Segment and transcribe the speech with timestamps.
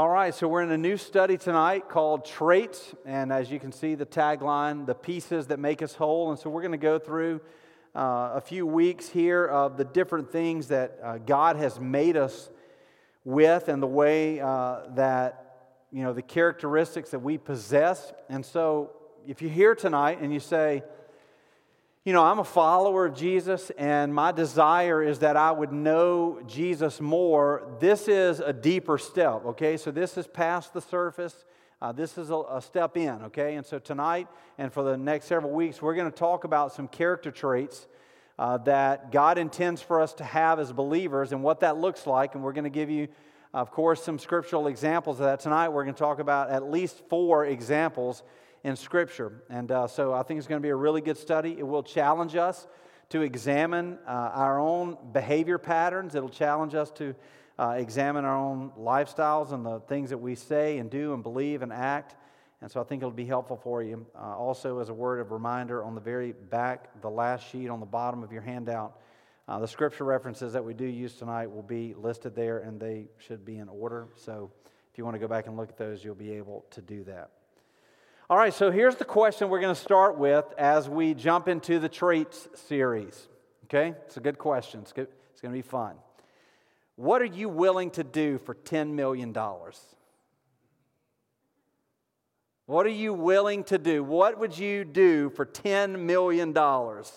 [0.00, 2.94] All right, so we're in a new study tonight called Traits.
[3.04, 6.30] And as you can see, the tagline, the pieces that make us whole.
[6.30, 7.42] And so we're going to go through
[7.94, 12.48] uh, a few weeks here of the different things that uh, God has made us
[13.24, 18.10] with and the way uh, that, you know, the characteristics that we possess.
[18.30, 18.92] And so
[19.26, 20.82] if you're here tonight and you say,
[22.04, 26.40] you know, I'm a follower of Jesus, and my desire is that I would know
[26.46, 27.76] Jesus more.
[27.78, 29.76] This is a deeper step, okay?
[29.76, 31.44] So, this is past the surface.
[31.82, 33.56] Uh, this is a, a, step in, okay?
[33.56, 36.88] And so, tonight and for the next several weeks, we're going to talk about some
[36.88, 37.86] character traits
[38.38, 42.34] uh, that God intends for us to have as believers and what that looks like.
[42.34, 43.08] And we're going to give you,
[43.52, 45.40] of course, some scriptural examples of that.
[45.40, 48.22] Tonight, we're going to talk about at least four examples
[48.64, 49.42] in Scripture.
[49.48, 51.56] And uh, so I think it's going to be a really good study.
[51.58, 52.66] It will challenge us
[53.10, 57.14] to examine uh, our own behavior patterns, it'll challenge us to
[57.58, 61.62] uh, examine our own lifestyles and the things that we say and do and believe
[61.62, 62.16] and act.
[62.62, 64.06] And so I think it'll be helpful for you.
[64.14, 67.80] Uh, also, as a word of reminder, on the very back, the last sheet on
[67.80, 68.98] the bottom of your handout,
[69.48, 73.08] uh, the scripture references that we do use tonight will be listed there and they
[73.18, 74.08] should be in order.
[74.14, 74.52] So
[74.92, 77.02] if you want to go back and look at those, you'll be able to do
[77.04, 77.30] that.
[78.30, 81.80] All right, so here's the question we're going to start with as we jump into
[81.80, 83.26] the traits series.
[83.64, 83.88] Okay?
[84.06, 84.82] It's a good question.
[84.82, 85.08] It's, good.
[85.32, 85.96] it's going to be fun.
[86.94, 89.36] What are you willing to do for $10 million?
[92.66, 94.04] What are you willing to do?
[94.04, 96.56] What would you do for $10 million?
[96.56, 97.08] All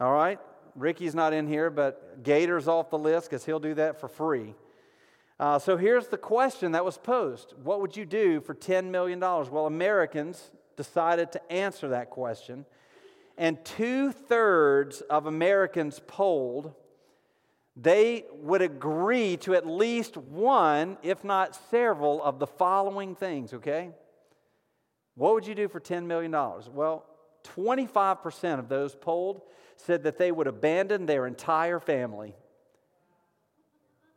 [0.00, 0.38] right?
[0.76, 4.54] Ricky's not in here, but Gator's off the list because he'll do that for free.
[5.38, 9.20] Uh, so here's the question that was posed What would you do for $10 million?
[9.20, 12.64] Well, Americans decided to answer that question,
[13.36, 16.72] and two thirds of Americans polled.
[17.76, 23.90] They would agree to at least one, if not several, of the following things, okay?
[25.16, 26.30] What would you do for $10 million?
[26.30, 27.04] Well,
[27.56, 29.42] 25% of those polled
[29.76, 32.36] said that they would abandon their entire family.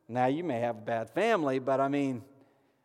[0.07, 2.23] Now, you may have a bad family, but I mean,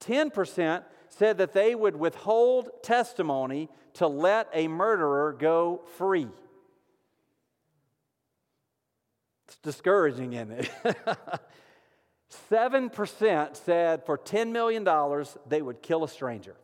[0.00, 6.28] 10% said that they would withhold testimony to let a murderer go free.
[9.48, 10.70] It's discouraging, isn't it?
[12.50, 14.86] 7% said for $10 million
[15.48, 16.54] they would kill a stranger.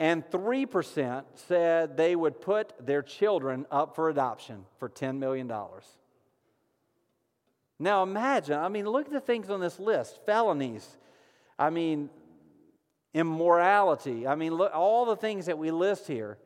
[0.00, 5.50] And 3% said they would put their children up for adoption for $10 million.
[7.80, 10.96] Now imagine, I mean, look at the things on this list felonies,
[11.58, 12.10] I mean,
[13.14, 16.38] immorality, I mean, look, all the things that we list here.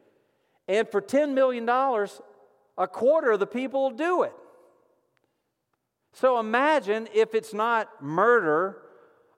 [0.69, 4.33] And for $10 million, a quarter of the people will do it.
[6.13, 8.77] So imagine if it's not murder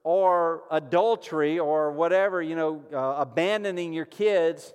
[0.04, 4.74] or adultery or whatever, you know, uh, abandoning your kids,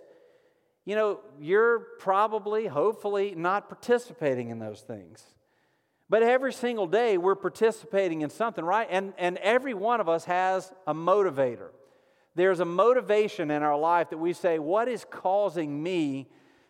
[0.86, 5.24] you know, you're probably, hopefully, not participating in those things.
[6.10, 8.88] But every single day we're participating in something, right?
[8.90, 11.70] And, and every one of us has a motivator.
[12.34, 16.28] There's a motivation in our life that we say, what is causing me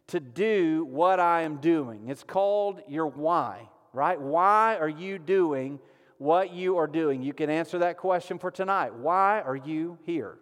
[0.07, 2.09] to do what I am doing?
[2.09, 4.19] It's called your why, right?
[4.19, 5.79] Why are you doing
[6.19, 7.23] what you are doing.
[7.23, 8.93] You can answer that question for tonight.
[8.93, 10.37] Why are you here?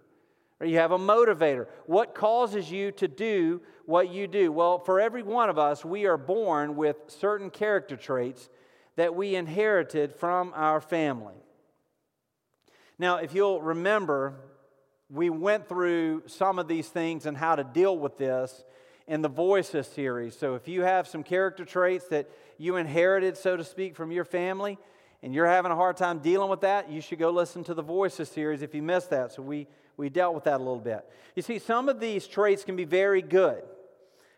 [0.59, 1.67] Or you have a motivator.
[1.85, 4.51] What causes you to do what you do?
[4.51, 8.49] Well, for every one of us, we are born with certain character traits
[8.95, 11.35] that we inherited from our family.
[12.97, 14.33] Now, if you'll remember,
[15.11, 18.63] we went through some of these things and how to deal with this
[19.07, 20.35] in the Voices series.
[20.35, 24.25] So if you have some character traits that you inherited, so to speak, from your
[24.25, 24.79] family,
[25.23, 27.81] and you're having a hard time dealing with that, you should go listen to the
[27.81, 29.31] Voices series if you missed that.
[29.31, 29.67] So we,
[29.97, 31.09] we dealt with that a little bit.
[31.35, 33.63] You see, some of these traits can be very good.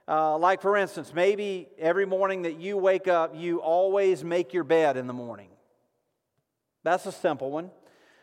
[0.07, 4.63] Uh, like, for instance, maybe every morning that you wake up, you always make your
[4.63, 5.49] bed in the morning.
[6.83, 7.69] That's a simple one.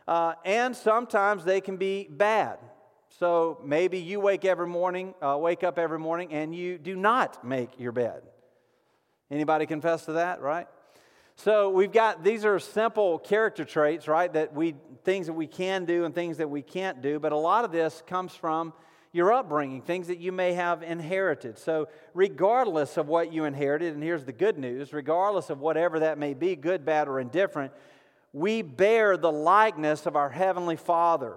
[0.08, 2.58] Uh, and sometimes they can be bad.
[3.18, 7.44] So maybe you wake every morning, uh, wake up every morning, and you do not
[7.44, 8.22] make your bed.
[9.30, 10.66] Anybody confess to that, right?
[11.36, 14.32] So we've got these are simple character traits, right?
[14.32, 14.74] That we
[15.04, 17.18] things that we can do and things that we can't do.
[17.18, 18.72] But a lot of this comes from
[19.12, 21.58] your upbringing, things that you may have inherited.
[21.58, 26.18] So, regardless of what you inherited, and here's the good news regardless of whatever that
[26.18, 27.72] may be, good, bad, or indifferent,
[28.32, 31.36] we bear the likeness of our Heavenly Father.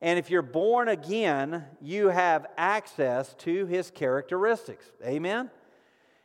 [0.00, 4.90] And if you're born again, you have access to His characteristics.
[5.04, 5.50] Amen?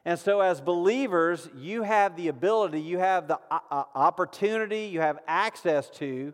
[0.05, 5.00] And so, as believers, you have the ability, you have the uh, uh opportunity, you
[5.00, 6.33] have access to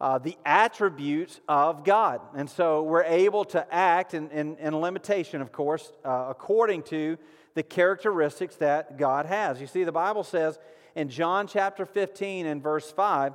[0.00, 2.20] uh, the attributes of God.
[2.34, 7.18] And so we're able to act in, in, in limitation, of course, uh, according to
[7.54, 9.60] the characteristics that God has.
[9.60, 10.58] You see, the Bible says
[10.94, 13.34] in John chapter 15 and verse 5,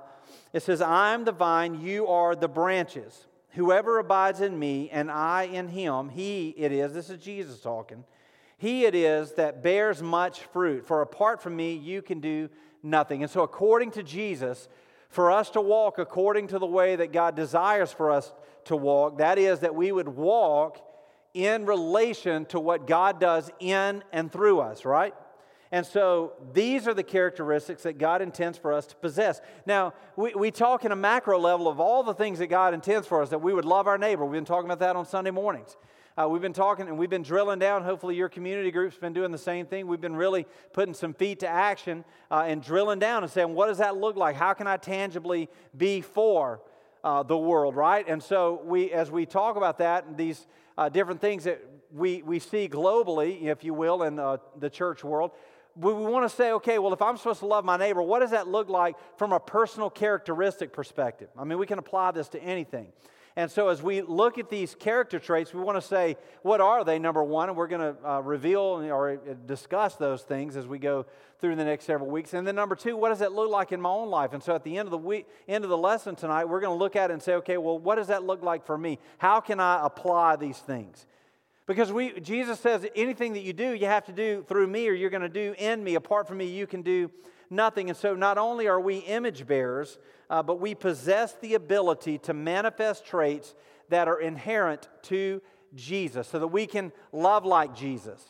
[0.54, 3.28] it says, I am the vine, you are the branches.
[3.52, 8.04] Whoever abides in me and I in him, he it is, this is Jesus talking,
[8.58, 10.86] he it is that bears much fruit.
[10.88, 12.50] For apart from me, you can do
[12.82, 13.22] nothing.
[13.22, 14.70] And so, according to Jesus,
[15.10, 18.34] for us to walk according to the way that God desires for us
[18.66, 19.20] to walk.
[19.20, 20.82] That is, that we would walk
[21.34, 25.14] in relation to what God does in and through us, right?
[25.72, 29.42] And so these are the characteristics that God intends for us to possess.
[29.66, 33.08] Now, we, we talk in a macro level of all the things that God intends
[33.08, 34.26] for us, that we would love our neighbor.
[34.26, 35.76] We've been talking about that on Sunday mornings.
[36.18, 37.84] Uh, we've been talking and we've been drilling down.
[37.84, 39.86] Hopefully, your community group's been doing the same thing.
[39.86, 43.68] We've been really putting some feet to action uh, and drilling down and saying, what
[43.68, 44.38] does that look like?
[44.38, 46.62] How can I tangibly be for
[47.04, 48.08] uh, the world, right?
[48.08, 50.48] And so, we, as we talk about that and these
[50.78, 55.04] uh, different things that we, we see globally, if you will, in uh, the church
[55.04, 55.32] world,
[55.76, 58.20] we, we want to say, okay, well, if I'm supposed to love my neighbor, what
[58.20, 61.28] does that look like from a personal characteristic perspective?
[61.38, 62.94] I mean, we can apply this to anything.
[63.38, 66.86] And so, as we look at these character traits, we want to say, what are
[66.86, 67.50] they, number one?
[67.50, 71.06] And we're going to uh, reveal or discuss those things as we go
[71.40, 72.34] through the next several weeks.
[72.34, 74.32] And then, number two, what does that look like in my own life?
[74.32, 76.74] And so, at the end of the week, end of the lesson tonight, we're going
[76.74, 79.00] to look at it and say, okay, well, what does that look like for me?
[79.18, 81.06] How can I apply these things?
[81.66, 84.94] Because we, Jesus says, anything that you do, you have to do through me, or
[84.94, 85.96] you're going to do in me.
[85.96, 87.12] Apart from me, you can do
[87.50, 87.90] nothing.
[87.90, 89.98] And so, not only are we image bearers,
[90.30, 93.54] uh, but we possess the ability to manifest traits
[93.90, 95.42] that are inherent to
[95.76, 98.26] Jesus so that we can love like Jesus,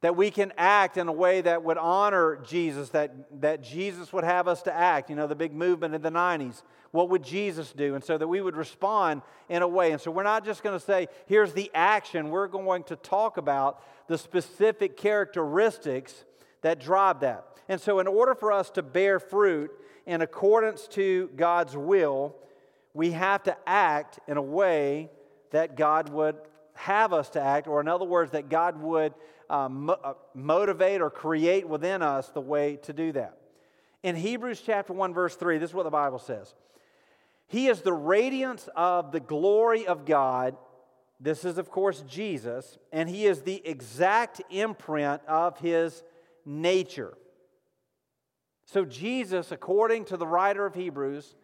[0.00, 4.24] that we can act in a way that would honor Jesus, that, that Jesus would
[4.24, 5.10] have us to act.
[5.10, 6.62] You know, the big movement in the 90s.
[6.90, 7.94] What would Jesus do?
[7.94, 9.92] And so that we would respond in a way.
[9.92, 12.28] And so we're not just going to say, here's the action.
[12.30, 16.24] We're going to talk about the specific characteristics
[16.62, 17.46] that drive that.
[17.68, 19.70] And so, in order for us to bear fruit
[20.06, 22.34] in accordance to God's will,
[22.94, 25.10] we have to act in a way
[25.50, 26.36] that God would
[26.74, 29.14] have us to act, or in other words, that God would
[29.48, 33.36] uh, mo- uh, motivate or create within us the way to do that.
[34.02, 36.54] In Hebrews chapter 1, verse 3, this is what the Bible says
[37.46, 40.56] He is the radiance of the glory of God.
[41.20, 46.02] This is, of course, Jesus, and He is the exact imprint of His
[46.44, 47.14] nature.
[48.64, 51.34] So, Jesus, according to the writer of Hebrews,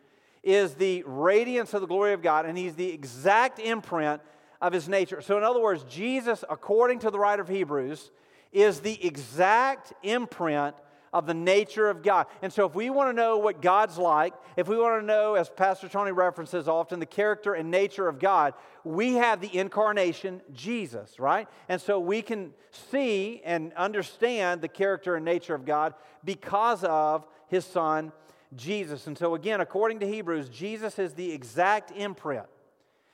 [0.42, 4.22] is the radiance of the glory of God, and he's the exact imprint
[4.60, 5.20] of his nature.
[5.20, 8.10] So, in other words, Jesus, according to the writer of Hebrews,
[8.52, 10.74] is the exact imprint
[11.12, 12.26] of the nature of God.
[12.42, 15.34] And so, if we want to know what God's like, if we want to know,
[15.34, 20.42] as Pastor Tony references often, the character and nature of God, we have the incarnation,
[20.52, 21.48] Jesus, right?
[21.68, 22.52] And so, we can
[22.90, 28.12] see and understand the character and nature of God because of his son,
[28.56, 29.06] Jesus.
[29.06, 32.46] And so, again, according to Hebrews, Jesus is the exact imprint.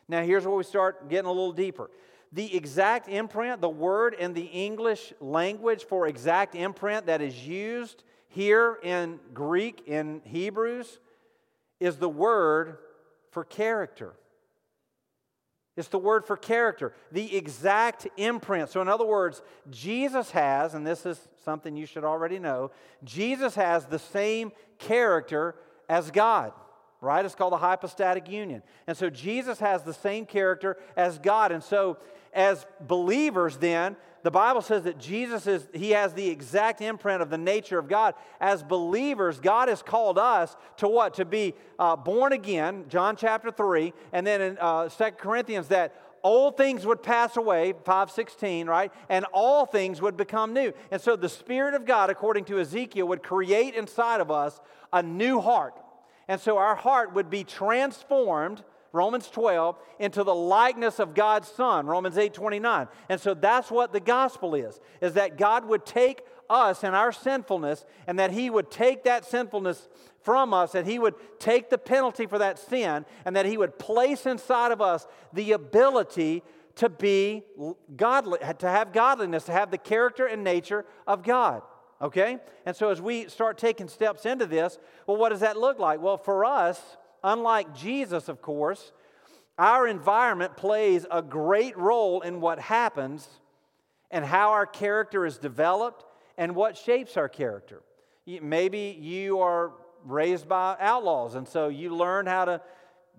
[0.09, 1.91] Now, here's where we start getting a little deeper.
[2.35, 8.03] The exact imprint, the word in the English language for exact imprint that is used
[8.27, 10.99] here in Greek, in Hebrews,
[11.79, 12.79] is the word
[13.31, 14.15] for character.
[15.77, 18.69] It's the word for character, the exact imprint.
[18.69, 22.73] So, in other words, Jesus has, and this is something you should already know,
[23.05, 25.55] Jesus has the same character
[25.89, 26.53] as God
[27.05, 27.25] right?
[27.25, 28.63] It's called the hypostatic union.
[28.87, 31.53] And so Jesus has the same character as God.
[31.53, 31.99] And so
[32.35, 37.29] as believers, then, the Bible says that Jesus is, he has the exact imprint of
[37.29, 38.15] the nature of God.
[38.41, 41.15] As believers, God has called us to what?
[41.15, 46.01] To be uh, born again, John chapter 3, and then in uh, 2 Corinthians, that
[46.23, 51.17] old things would pass away 516 right and all things would become new and so
[51.17, 54.59] the spirit of god according to ezekiel would create inside of us
[54.91, 55.79] a new heart
[56.27, 58.65] and so our heart would be transformed
[58.95, 62.87] Romans 12, into the likeness of God's Son, Romans 8 29.
[63.09, 67.11] And so that's what the gospel is, is that God would take us and our
[67.11, 69.89] sinfulness, and that He would take that sinfulness
[70.23, 73.79] from us, and He would take the penalty for that sin, and that He would
[73.81, 76.45] place inside of us the ability
[76.77, 77.43] to be
[77.97, 81.63] godly, to have godliness, to have the character and nature of God.
[82.01, 82.39] Okay?
[82.65, 86.01] And so as we start taking steps into this, well, what does that look like?
[86.01, 86.81] Well, for us,
[87.25, 88.93] unlike Jesus, of course,
[89.59, 93.29] our environment plays a great role in what happens
[94.11, 96.05] and how our character is developed
[96.37, 97.83] and what shapes our character.
[98.27, 99.73] Maybe you are
[100.05, 102.61] raised by outlaws, and so you learn how to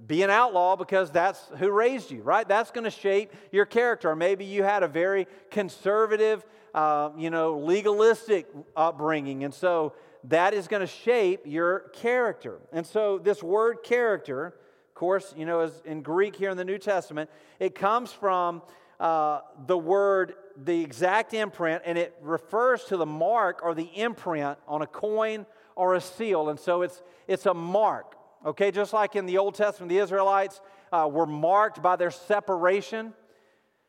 [0.07, 2.47] be an outlaw because that's who raised you, right?
[2.47, 4.09] That's going to shape your character.
[4.09, 9.93] Or maybe you had a very conservative, uh, you know, legalistic upbringing, and so
[10.29, 12.59] that is going to shape your character.
[12.71, 16.65] And so this word character, of course, you know, is in Greek here in the
[16.65, 17.29] New Testament,
[17.59, 18.61] it comes from
[18.99, 24.57] uh, the word, the exact imprint, and it refers to the mark or the imprint
[24.67, 26.49] on a coin or a seal.
[26.49, 28.15] And so it's, it's a mark,
[28.45, 28.71] okay?
[28.71, 33.13] Just like in the Old Testament, the Israelites uh, were marked by their separation.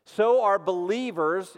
[0.05, 1.57] So are believers,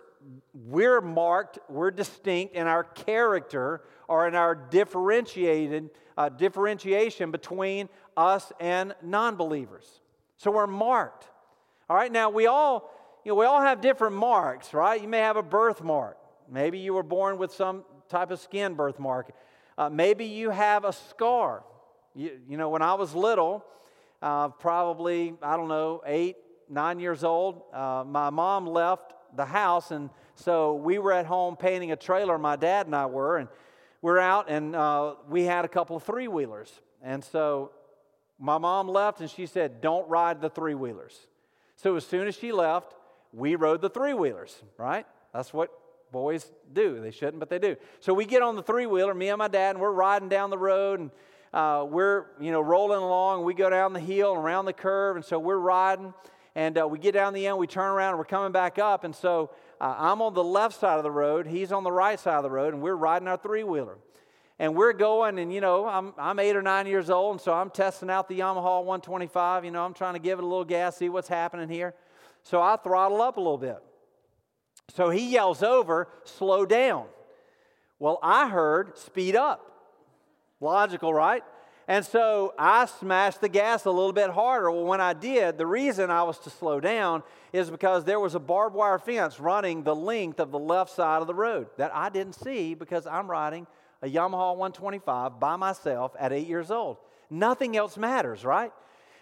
[0.53, 8.51] we're marked, we're distinct in our character or in our differentiated uh, differentiation between us
[8.59, 10.01] and non believers.
[10.38, 11.25] So we're marked.
[11.89, 12.91] All right, now we all
[13.25, 15.01] you know, we all have different marks, right?
[15.01, 16.17] You may have a birthmark.
[16.49, 19.31] Maybe you were born with some type of skin birthmark.
[19.77, 21.63] Uh, maybe you have a scar.
[22.15, 23.63] You, you know, when I was little,
[24.21, 26.38] uh, probably, I don't know, eight,
[26.69, 31.55] nine years old, uh, my mom left the house, and so we were at home
[31.55, 33.50] painting a trailer, my dad and I were, and
[34.01, 36.71] we're out, and uh, we had a couple of three wheelers.
[37.01, 37.71] And so
[38.39, 41.27] my mom left, and she said, Don't ride the three wheelers.
[41.75, 42.95] So as soon as she left,
[43.33, 45.05] we rode the three wheelers, right?
[45.33, 45.71] That's what
[46.12, 47.00] boys do.
[47.00, 47.75] They shouldn't, but they do.
[48.00, 50.50] So we get on the three wheeler, me and my dad, and we're riding down
[50.50, 51.12] the road, and
[51.53, 53.43] uh, we're you know rolling along.
[53.43, 56.13] We go down the hill and around the curve, and so we're riding,
[56.59, 57.57] and uh, we get down the end.
[57.57, 59.49] We turn around, and we're coming back up, and so
[59.79, 61.47] uh, I'm on the left side of the road.
[61.47, 63.97] He's on the right side of the road, and we're riding our three wheeler.
[64.59, 67.53] And we're going, and you know, I'm, I'm eight or nine years old, and so
[67.53, 69.63] I'm testing out the Yamaha 125.
[69.63, 71.93] You know, I'm trying to give it a little gas, see what's happening here.
[72.43, 73.77] So I throttle up a little bit.
[74.93, 77.05] So he yells over, slow down.
[77.99, 79.65] Well, I heard speed up.
[80.59, 81.43] Logical, right?
[81.89, 84.69] And so I smashed the gas a little bit harder.
[84.69, 88.36] Well, when I did, the reason I was to slow down is because there was
[88.36, 91.89] a barbed wire fence running the length of the left side of the road that
[91.96, 93.65] I didn't see because I'm riding
[94.03, 96.98] a Yamaha 125 by myself at eight years old.
[97.31, 98.72] Nothing else matters, right?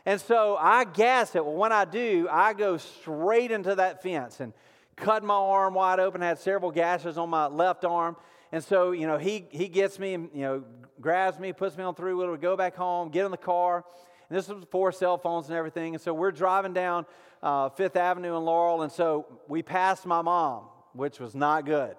[0.05, 1.45] And so I gas it.
[1.45, 4.51] Well, when I do, I go straight into that fence and
[4.97, 8.17] cut my arm wide open, had several gashes on my left arm.
[8.51, 10.63] And so, you know, he, he gets me, and, you know,
[11.01, 13.83] grabs me, puts me on three wheeler, we go back home, get in the car.
[14.29, 15.95] And this was before cell phones and everything.
[15.95, 17.05] And so we're driving down
[17.43, 18.81] uh, Fifth Avenue in Laurel.
[18.81, 21.95] And so we passed my mom, which was not good.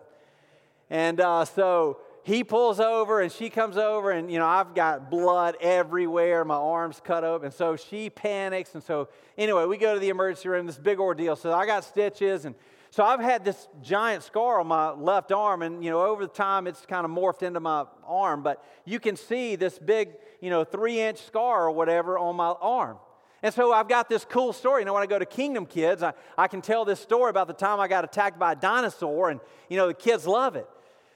[0.90, 5.10] And uh, so he pulls over and she comes over and you know i've got
[5.10, 9.94] blood everywhere my arms cut open and so she panics and so anyway we go
[9.94, 12.54] to the emergency room this big ordeal so i got stitches and
[12.90, 16.32] so i've had this giant scar on my left arm and you know over the
[16.32, 20.50] time it's kind of morphed into my arm but you can see this big you
[20.50, 22.98] know three inch scar or whatever on my arm
[23.42, 24.82] and so I've got this cool story.
[24.82, 27.46] You know, when I go to Kingdom Kids, I, I can tell this story about
[27.46, 30.66] the time I got attacked by a dinosaur, and, you know, the kids love it.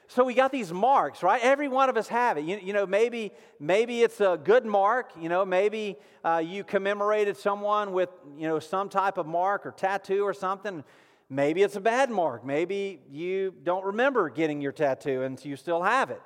[0.09, 1.41] So we got these marks, right?
[1.43, 2.45] Every one of us have it.
[2.45, 5.11] You, you know, maybe maybe it's a good mark.
[5.19, 9.71] You know, maybe uh, you commemorated someone with you know some type of mark or
[9.71, 10.85] tattoo or something.
[11.33, 12.45] Maybe it's a bad mark.
[12.45, 16.21] Maybe you don't remember getting your tattoo and you still have it.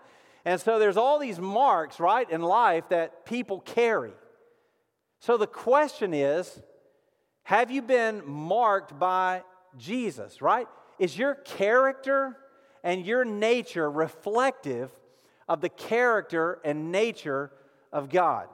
[0.44, 4.12] And so there's all these marks, right, in life that people carry.
[5.20, 6.60] So the question is,
[7.44, 9.44] have you been marked by
[9.78, 10.66] Jesus, right?
[10.98, 12.36] Is your character
[12.82, 14.90] and your nature reflective
[15.48, 17.52] of the character and nature
[17.92, 18.48] of God.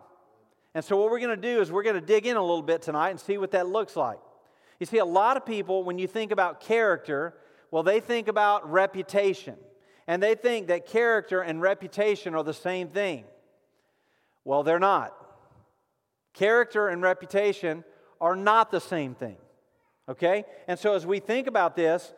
[0.74, 2.62] And so, what we're going to do is we're going to dig in a little
[2.62, 4.18] bit tonight and see what that looks like.
[4.80, 7.34] You see, a lot of people, when you think about character,
[7.70, 9.56] well, they think about reputation.
[10.06, 13.24] And they think that character and reputation are the same thing.
[14.44, 15.14] Well, they're not.
[16.34, 17.84] Character and reputation
[18.20, 19.36] are not the same thing.
[20.08, 20.44] Okay?
[20.66, 22.12] And so, as we think about this,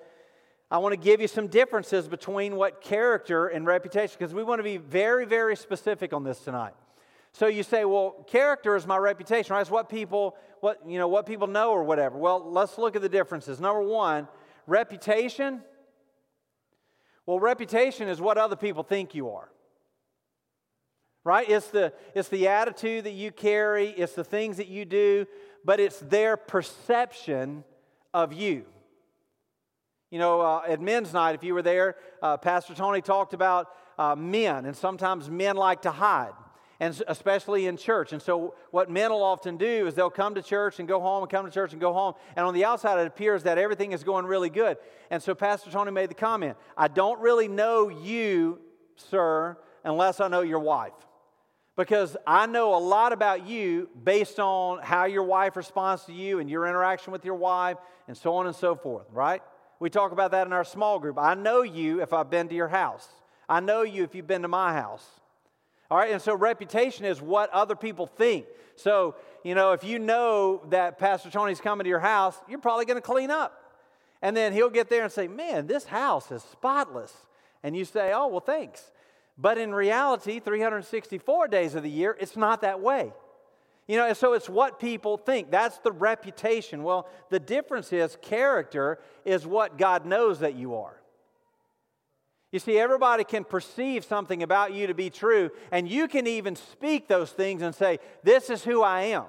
[0.71, 4.59] I want to give you some differences between what character and reputation, because we want
[4.59, 6.75] to be very, very specific on this tonight.
[7.35, 9.61] So you say, well, character is my reputation, right?
[9.61, 12.17] It's what people, what, you know, what people know or whatever.
[12.17, 13.59] Well, let's look at the differences.
[13.59, 14.29] Number one,
[14.69, 15.61] reputation.
[17.26, 19.50] Well, reputation is what other people think you are.
[21.25, 21.50] Right?
[21.50, 25.26] It's the, it's the attitude that you carry, it's the things that you do,
[25.64, 27.64] but it's their perception
[28.12, 28.64] of you.
[30.12, 33.71] You know, uh, at men's night, if you were there, uh, Pastor Tony talked about
[33.99, 36.35] uh, men, and sometimes men like to hide
[36.85, 38.12] and especially in church.
[38.12, 41.23] And so, what men will often do is they'll come to church and go home,
[41.23, 42.12] and come to church and go home.
[42.37, 44.76] And on the outside, it appears that everything is going really good.
[45.11, 48.59] And so, Pastor Tony made the comment I don't really know you,
[48.97, 50.93] sir, unless I know your wife.
[51.75, 56.38] Because I know a lot about you based on how your wife responds to you
[56.38, 59.41] and your interaction with your wife, and so on and so forth, right?
[59.81, 61.19] We talk about that in our small group.
[61.19, 63.09] I know you if I've been to your house.
[63.49, 65.05] I know you if you've been to my house.
[65.91, 68.47] All right, and so reputation is what other people think.
[68.76, 72.87] So, you know, if you know that Pastor Tony's coming to your house, you're probably
[72.87, 73.61] going to clean up.
[74.23, 77.12] And then he'll get there and say, Man, this house is spotless.
[77.62, 78.91] And you say, Oh, well, thanks.
[79.37, 83.12] But in reality, 364 days of the year, it's not that way.
[83.87, 85.50] You know, so it's what people think.
[85.50, 86.83] That's the reputation.
[86.83, 90.97] Well, the difference is character is what God knows that you are.
[92.55, 96.55] You see, everybody can perceive something about you to be true, and you can even
[96.55, 99.25] speak those things and say, This is who I am.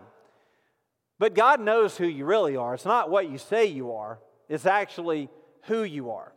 [1.18, 2.76] But God knows who you really are.
[2.76, 5.32] It's not what you say you are, it's actually
[5.64, 6.34] who you are.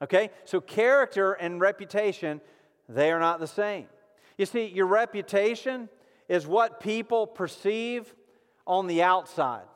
[0.00, 0.30] Okay?
[0.46, 2.40] So, character and reputation,
[2.88, 3.84] they are not the same.
[4.38, 5.90] You see, your reputation
[6.30, 8.14] is what people perceive
[8.66, 9.66] on the outside.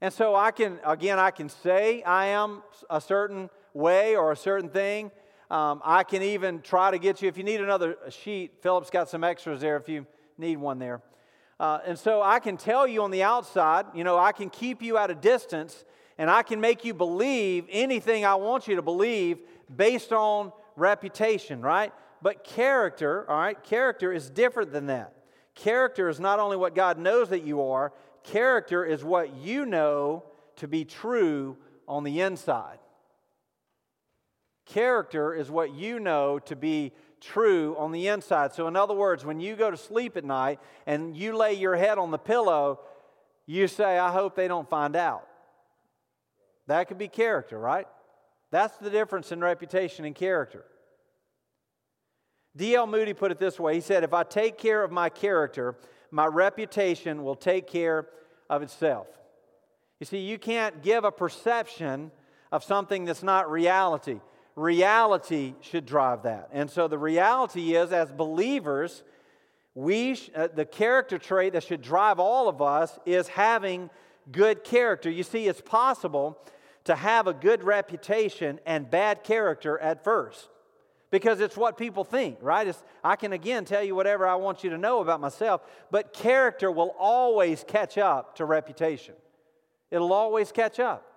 [0.00, 4.36] And so I can, again, I can say I am a certain way or a
[4.36, 5.10] certain thing.
[5.50, 9.08] Um, I can even try to get you, if you need another sheet, Philip's got
[9.08, 10.06] some extras there if you
[10.36, 11.00] need one there.
[11.58, 14.82] Uh, and so I can tell you on the outside, you know, I can keep
[14.82, 15.84] you at a distance
[16.18, 19.38] and I can make you believe anything I want you to believe
[19.74, 21.92] based on reputation, right?
[22.20, 25.14] But character, all right, character is different than that.
[25.54, 30.24] Character is not only what God knows that you are, character is what you know
[30.56, 32.78] to be true on the inside.
[34.68, 38.52] Character is what you know to be true on the inside.
[38.52, 41.74] So, in other words, when you go to sleep at night and you lay your
[41.74, 42.80] head on the pillow,
[43.46, 45.26] you say, I hope they don't find out.
[46.66, 47.86] That could be character, right?
[48.50, 50.64] That's the difference in reputation and character.
[52.54, 52.86] D.L.
[52.86, 55.76] Moody put it this way He said, If I take care of my character,
[56.10, 58.06] my reputation will take care
[58.50, 59.06] of itself.
[59.98, 62.10] You see, you can't give a perception
[62.52, 64.20] of something that's not reality
[64.58, 66.48] reality should drive that.
[66.52, 69.02] And so the reality is, as believers,
[69.74, 73.90] we sh- uh, the character trait that should drive all of us is having
[74.30, 75.10] good character.
[75.10, 76.38] You see, it's possible
[76.84, 80.48] to have a good reputation and bad character at first
[81.10, 82.66] because it's what people think, right?
[82.66, 86.12] It's, I can again tell you whatever I want you to know about myself, but
[86.12, 89.14] character will always catch up to reputation.
[89.90, 91.07] It'll always catch up.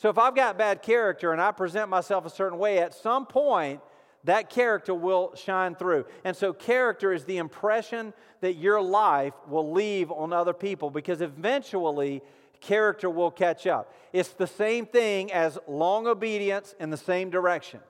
[0.00, 3.26] So if I've got bad character and I present myself a certain way, at some
[3.26, 3.82] point,
[4.24, 6.06] that character will shine through.
[6.24, 11.20] And so, character is the impression that your life will leave on other people because
[11.20, 12.22] eventually,
[12.62, 13.92] character will catch up.
[14.14, 17.80] It's the same thing as long obedience in the same direction.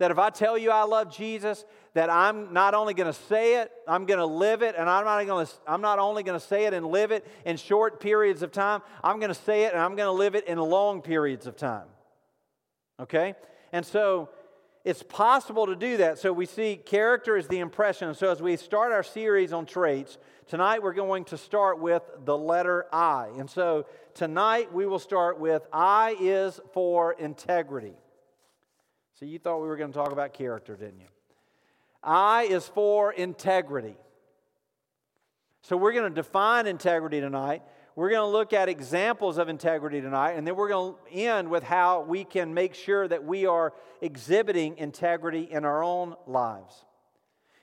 [0.00, 3.60] That if I tell you I love Jesus, that I'm not only going to say
[3.60, 6.44] it, I'm going to live it, and I'm not, to, I'm not only going to
[6.44, 9.72] say it and live it in short periods of time, I'm going to say it
[9.72, 11.86] and I'm going to live it in long periods of time.
[12.98, 13.34] Okay?
[13.72, 14.30] And so
[14.84, 16.18] it's possible to do that.
[16.18, 18.14] So we see character is the impression.
[18.14, 22.36] So as we start our series on traits, tonight we're going to start with the
[22.36, 23.28] letter I.
[23.36, 27.94] And so tonight we will start with I is for integrity.
[29.14, 31.06] So you thought we were going to talk about character, didn't you?
[32.02, 33.96] I is for integrity.
[35.62, 37.62] So we're going to define integrity tonight.
[37.94, 41.50] We're going to look at examples of integrity tonight, and then we're going to end
[41.50, 46.86] with how we can make sure that we are exhibiting integrity in our own lives.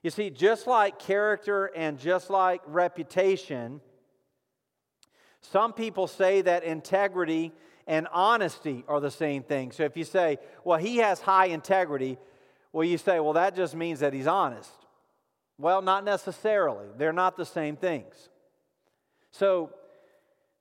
[0.04, 3.82] You see, just like character and just like reputation,
[5.42, 7.52] some people say that integrity
[7.88, 9.72] and honesty are the same thing.
[9.72, 12.20] So if you say, well, he has high integrity,
[12.72, 14.72] well, you say, well, that just means that he's honest.
[15.58, 16.88] Well, not necessarily.
[16.98, 18.30] They're not the same things.
[19.32, 19.72] So,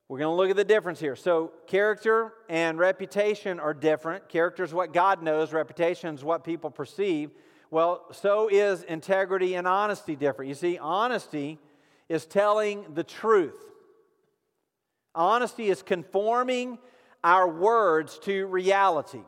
[0.07, 1.15] we're going to look at the difference here.
[1.15, 4.27] So, character and reputation are different.
[4.27, 7.29] Character is what God knows, reputation is what people perceive.
[7.71, 10.49] Well, so is integrity and honesty different.
[10.49, 11.59] You see, honesty
[12.09, 13.63] is telling the truth.
[15.13, 16.79] Honesty is conforming
[17.23, 19.21] our words to reality.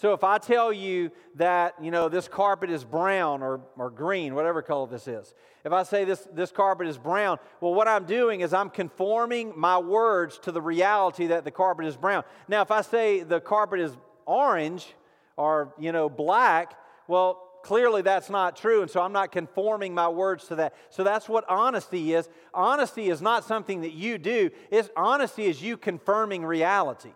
[0.00, 4.36] So if I tell you that, you know, this carpet is brown or, or green,
[4.36, 5.34] whatever color this is,
[5.64, 9.54] if I say this, this carpet is brown, well, what I'm doing is I'm conforming
[9.56, 12.22] my words to the reality that the carpet is brown.
[12.46, 13.90] Now, if I say the carpet is
[14.24, 14.86] orange
[15.36, 16.74] or, you know, black,
[17.08, 20.76] well, clearly that's not true, and so I'm not conforming my words to that.
[20.90, 22.28] So that's what honesty is.
[22.54, 27.10] Honesty is not something that you do, it's, honesty is you confirming reality.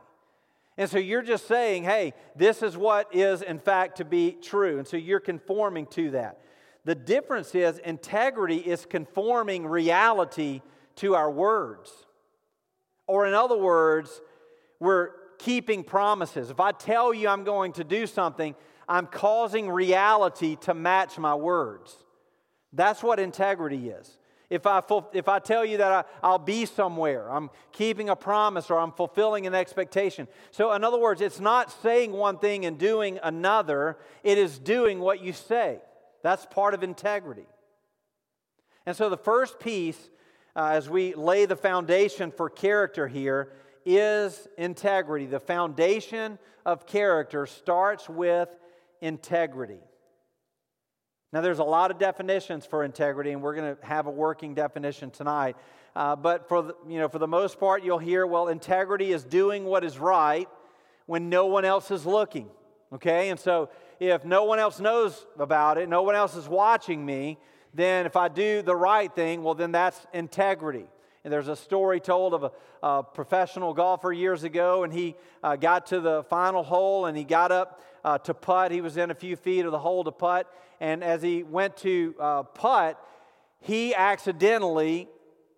[0.78, 4.78] And so you're just saying, hey, this is what is in fact to be true.
[4.78, 6.38] And so you're conforming to that.
[6.84, 10.62] The difference is integrity is conforming reality
[10.96, 11.90] to our words.
[13.06, 14.20] Or, in other words,
[14.80, 16.50] we're keeping promises.
[16.50, 18.54] If I tell you I'm going to do something,
[18.88, 21.94] I'm causing reality to match my words.
[22.72, 24.18] That's what integrity is.
[24.52, 24.82] If I,
[25.14, 28.92] if I tell you that I, will be somewhere, I'm keeping a promise or I'm
[28.92, 30.28] fulfilling an expectation.
[30.50, 35.00] So, in other words, it's not saying one thing and doing another, it is doing
[35.00, 35.78] what you say.
[36.22, 37.46] That's part of integrity.
[38.84, 40.10] And so, the first piece,
[40.54, 43.54] uh, as we lay the foundation for character here,
[43.86, 45.24] is integrity.
[45.24, 48.50] The foundation of character starts with
[49.00, 49.80] integrity.
[51.32, 54.54] Now, there's a lot of definitions for integrity, and we're going to have a working
[54.54, 55.56] definition tonight.
[55.96, 59.24] Uh, but for the, you know, for the most part, you'll hear, well, integrity is
[59.24, 60.46] doing what is right
[61.06, 62.50] when no one else is looking.
[62.92, 63.30] Okay?
[63.30, 67.38] And so, if no one else knows about it, no one else is watching me,
[67.72, 70.84] then if I do the right thing, well, then that's integrity.
[71.24, 75.56] And there's a story told of a, a professional golfer years ago, and he uh,
[75.56, 78.72] got to the final hole and he got up uh, to putt.
[78.72, 80.52] He was in a few feet of the hole to putt.
[80.80, 82.98] And as he went to uh, putt,
[83.60, 85.08] he accidentally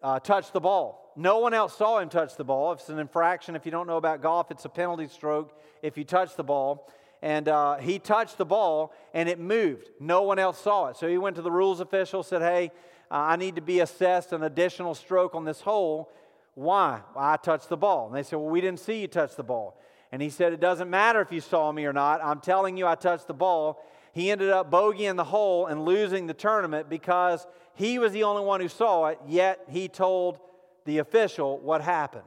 [0.03, 1.13] uh, touched the ball.
[1.17, 2.73] No one else saw him touch the ball.
[2.73, 3.57] It's an infraction.
[3.57, 6.91] If you don't know about golf, it's a penalty stroke if you touch the ball.
[7.23, 9.89] And uh, he touched the ball and it moved.
[9.99, 10.97] No one else saw it.
[10.97, 12.71] So he went to the rules official, said, Hey,
[13.11, 16.13] uh, I need to be assessed an additional stroke on this hole.
[16.55, 17.01] Why?
[17.15, 18.09] Well, I touched the ball.
[18.09, 19.81] And they said, Well, we didn't see you touch the ball.
[20.15, 22.21] And he said, It doesn't matter if you saw me or not.
[22.23, 23.85] I'm telling you, I touched the ball.
[24.13, 28.45] He ended up bogeying the hole and losing the tournament because he was the only
[28.45, 30.39] one who saw it, yet he told
[30.85, 32.23] the official what happened.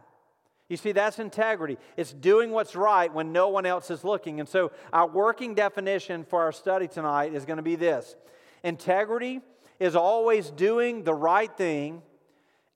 [0.68, 1.78] You see, that's integrity.
[1.96, 4.42] It's doing what's right when no one else is looking.
[4.42, 8.18] And so, our working definition for our study tonight is going to be this
[8.66, 9.40] integrity
[9.80, 12.02] is always doing the right thing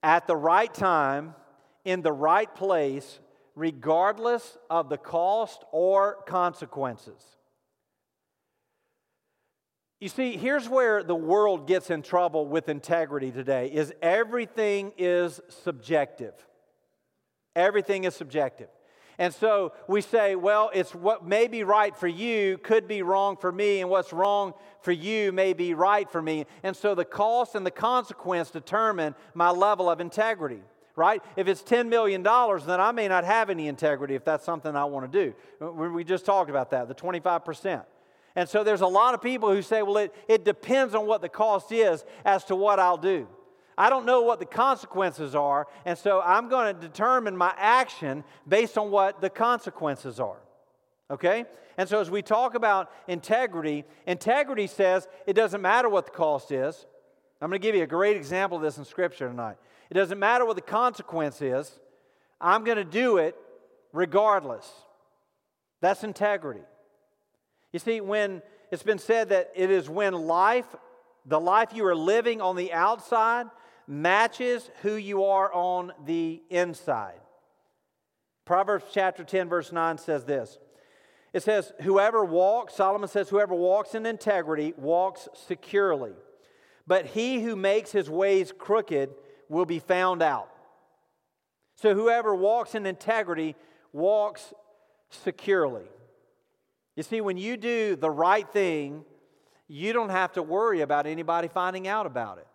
[0.01, 1.35] at the right time
[1.83, 3.19] in the right place,
[3.55, 7.21] regardless of the cost or consequences.
[9.99, 15.39] You see, here's where the world gets in trouble with integrity today is everything is
[15.49, 16.33] subjective.
[17.55, 18.69] Everything is subjective.
[19.19, 23.37] And so we say, well, it's what may be right for you could be wrong
[23.37, 26.47] for me, and what's wrong for you may be right for me.
[26.63, 30.63] And so the cost and the consequence determine my level of integrity,
[31.01, 31.23] right?
[31.35, 34.85] If it's $10 million, then I may not have any integrity if that's something I
[34.85, 35.25] want to
[35.59, 35.67] do.
[35.71, 37.83] We just talked about that, the 25%.
[38.35, 41.21] And so there's a lot of people who say, well, it, it depends on what
[41.21, 43.27] the cost is as to what I'll do.
[43.75, 48.23] I don't know what the consequences are, and so I'm going to determine my action
[48.47, 50.37] based on what the consequences are.
[51.09, 51.45] Okay?
[51.79, 56.51] And so as we talk about integrity, integrity says it doesn't matter what the cost
[56.51, 56.85] is.
[57.41, 59.57] I'm going to give you a great example of this in Scripture tonight.
[59.91, 61.69] It doesn't matter what the consequence is,
[62.39, 63.35] I'm going to do it
[63.91, 64.67] regardless.
[65.81, 66.63] That's integrity.
[67.73, 70.65] You see, when it's been said that it is when life,
[71.25, 73.47] the life you are living on the outside,
[73.85, 77.19] matches who you are on the inside.
[78.45, 80.57] Proverbs chapter 10, verse 9 says this.
[81.33, 86.13] It says, Whoever walks, Solomon says, whoever walks in integrity walks securely.
[86.87, 89.09] But he who makes his ways crooked
[89.51, 90.49] will be found out.
[91.75, 93.55] So whoever walks in integrity
[93.91, 94.53] walks
[95.09, 95.83] securely.
[96.95, 99.03] You see, when you do the right thing,
[99.67, 102.47] you don't have to worry about anybody finding out about it.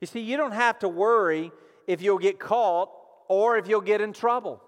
[0.00, 1.52] You see, you don't have to worry
[1.86, 2.90] if you'll get caught
[3.28, 4.60] or if you'll get in trouble.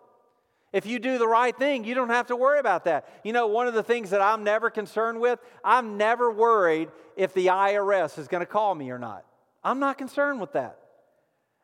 [0.72, 3.08] If you do the right thing, you don't have to worry about that.
[3.24, 7.34] You know, one of the things that I'm never concerned with, I'm never worried if
[7.34, 9.24] the IRS is going to call me or not.
[9.68, 10.78] I'm not concerned with that.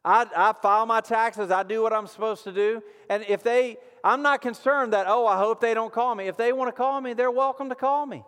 [0.05, 2.83] I, I file my taxes, I do what I'm supposed to do.
[3.09, 6.29] And if they, I'm not concerned that, oh, I hope they don't call me.
[6.29, 8.23] If they want to call me, they're welcome to call me.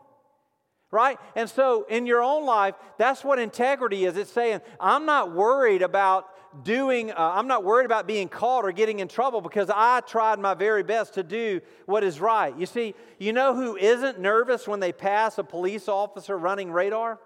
[0.91, 1.19] Right?
[1.35, 4.17] And so in your own life, that's what integrity is.
[4.17, 6.27] It's saying, I'm not worried about
[6.65, 10.39] doing, uh, I'm not worried about being caught or getting in trouble because I tried
[10.39, 12.57] my very best to do what is right.
[12.57, 17.19] You see, you know who isn't nervous when they pass a police officer running radar?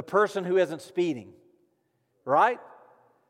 [0.00, 1.30] The person who isn't speeding,
[2.24, 2.58] right?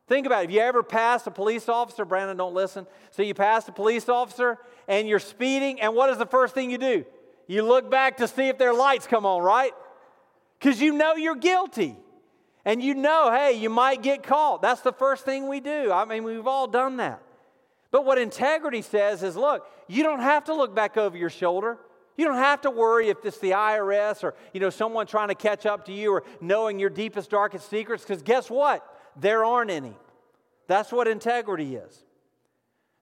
[0.07, 0.51] Think about it.
[0.51, 2.87] If you ever pass a police officer, Brandon, don't listen.
[3.11, 4.57] So you pass a police officer
[4.87, 7.05] and you're speeding, and what is the first thing you do?
[7.49, 9.73] You look back to see if their lights come on, right?
[10.61, 11.97] Because you know you're guilty.
[12.65, 14.63] And you know, hey, you might get caught.
[14.63, 15.91] That's the first thing we do.
[15.91, 17.21] I mean, we've all done that.
[17.91, 21.81] But what integrity says is look, you don't have to look back over your shoulder.
[22.21, 25.35] You don't have to worry if it's the IRS or you know someone trying to
[25.35, 28.87] catch up to you or knowing your deepest darkest secrets because guess what?
[29.17, 29.97] There aren't any.
[30.67, 32.05] That's what integrity is.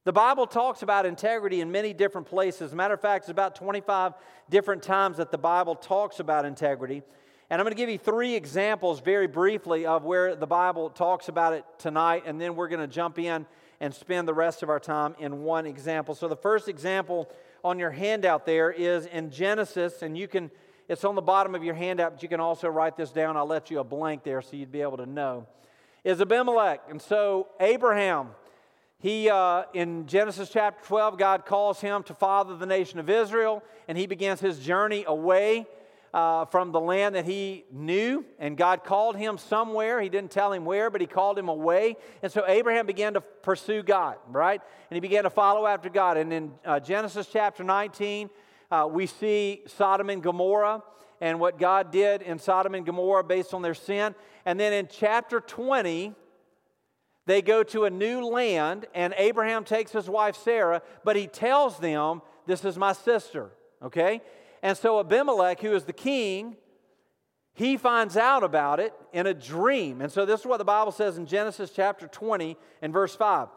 [0.05, 2.73] The Bible talks about integrity in many different places.
[2.73, 4.13] Matter of fact, it's about 25
[4.51, 7.03] different times that the Bible talks about integrity.
[7.51, 11.29] And I'm going to give you three examples very briefly of where the Bible talks
[11.29, 13.47] about it tonight, and then we're going to jump in
[13.81, 16.15] and spend the rest of our time in one example.
[16.15, 17.29] So the first example
[17.64, 20.51] on your handout there is in Genesis, and you can,
[20.88, 23.37] it's on the bottom of your handout, but you can also write this down.
[23.37, 25.47] I'll let you a blank there so you'd be able to know.
[26.05, 26.83] Is Abimelech.
[26.88, 28.31] And so Abraham,
[29.01, 33.62] he, uh, in Genesis chapter 12, God calls him to father the nation of Israel,
[33.87, 35.66] and he begins his journey away
[36.12, 40.01] uh, from the land that he knew, and God called him somewhere.
[40.01, 41.97] He didn't tell him where, but he called him away.
[42.23, 44.61] And so Abraham began to pursue God, right?
[44.90, 46.16] And he began to follow after God.
[46.16, 48.31] And in uh, Genesis chapter 19,
[48.71, 50.83] uh, we see Sodom and Gomorrah
[51.21, 54.14] and what God did in Sodom and Gomorrah based on their sin.
[54.44, 56.14] And then in chapter 20,
[57.27, 61.79] they go to a new land, and Abraham takes his wife Sarah, but he tells
[61.79, 63.51] them, This is my sister,
[63.83, 64.23] okay?
[64.62, 66.57] And so Abimelech, who is the king,
[67.55, 70.01] he finds out about it in a dream.
[70.01, 73.49] And so this is what the Bible says in Genesis chapter 20 and verse 5.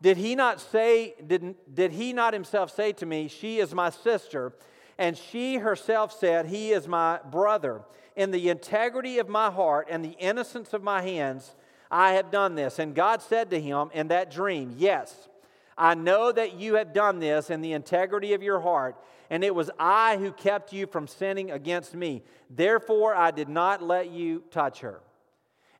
[0.00, 3.90] Did he not say, did, did he not himself say to me, She is my
[3.90, 4.52] sister?
[4.96, 7.82] And she herself said, He is my brother.
[8.14, 11.54] In the integrity of my heart and the innocence of my hands,
[11.90, 12.78] I have done this.
[12.78, 15.28] And God said to him in that dream, Yes,
[15.76, 18.96] I know that you have done this in the integrity of your heart
[19.30, 22.22] and it was I who kept you from sinning against me.
[22.50, 25.00] Therefore, I did not let you touch her.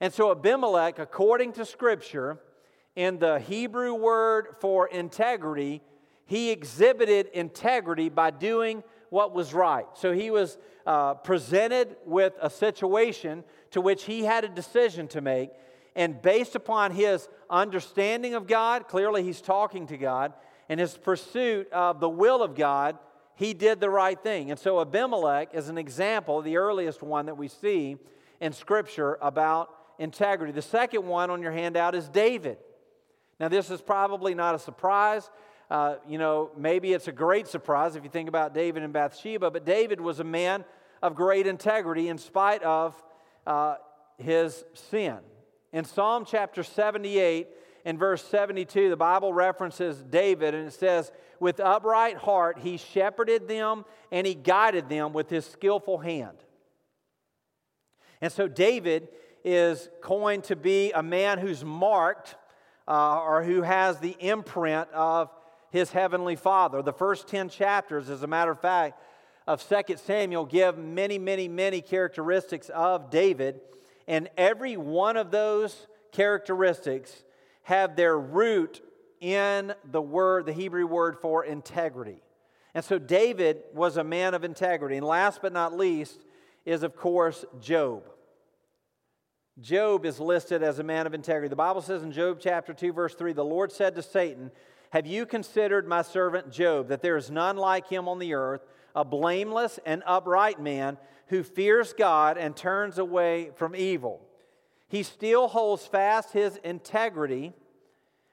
[0.01, 2.39] And so, Abimelech, according to Scripture,
[2.95, 5.81] in the Hebrew word for integrity,
[6.27, 9.87] he exhibited integrity by doing what was right.
[9.95, 15.21] So he was uh, presented with a situation to which he had a decision to
[15.21, 15.51] make.
[15.97, 20.33] And based upon his understanding of God, clearly he's talking to God,
[20.69, 22.99] and his pursuit of the will of God,
[23.39, 24.51] he did the right thing.
[24.51, 27.97] And so Abimelech is an example, the earliest one that we see
[28.41, 29.71] in Scripture about
[30.01, 30.53] integrity.
[30.53, 32.59] The second one on your handout is David.
[33.39, 35.31] Now, this is probably not a surprise.
[35.71, 39.53] Uh, you know, maybe it's a great surprise if you think about David and Bathsheba,
[39.53, 40.65] but David was a man
[41.01, 43.01] of great integrity in spite of
[43.47, 43.77] uh,
[44.17, 45.19] his sin.
[45.73, 47.47] In Psalm chapter 78,
[47.85, 53.49] in verse 72, the Bible references David and it says, With upright heart he shepherded
[53.49, 56.39] them and he guided them with his skillful hand.
[58.21, 59.09] And so David
[59.45, 62.37] is coined to be a man who's marked
[62.87, 65.31] uh, or who has the imprint of
[65.71, 66.83] his heavenly father.
[66.83, 69.01] The first 10 chapters, as a matter of fact,
[69.47, 73.61] of 2 Samuel give many, many, many characteristics of David.
[74.07, 77.25] And every one of those characteristics
[77.63, 78.83] have their root
[79.21, 82.23] in the word, the Hebrew word for integrity.
[82.75, 84.97] And so David was a man of integrity.
[84.97, 86.21] And last but not least
[86.65, 88.05] is, of course, Job.
[89.61, 91.49] Job is listed as a man of integrity.
[91.49, 94.53] The Bible says in Job chapter 2, verse 3 the Lord said to Satan,
[94.91, 98.61] Have you considered my servant Job, that there is none like him on the earth,
[98.95, 100.97] a blameless and upright man
[101.29, 104.21] who fears God and turns away from evil?
[104.89, 107.53] He still holds fast his integrity,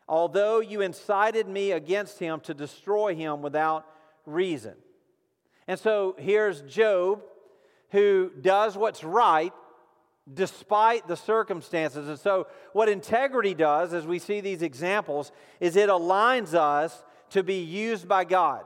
[0.08, 3.86] although you incited me against him to destroy him without
[4.26, 4.76] reason.
[5.68, 7.22] And so here's Job
[7.92, 9.54] who does what's right
[10.32, 12.08] despite the circumstances.
[12.08, 17.44] And so, what integrity does, as we see these examples, is it aligns us to
[17.44, 18.66] be used by God.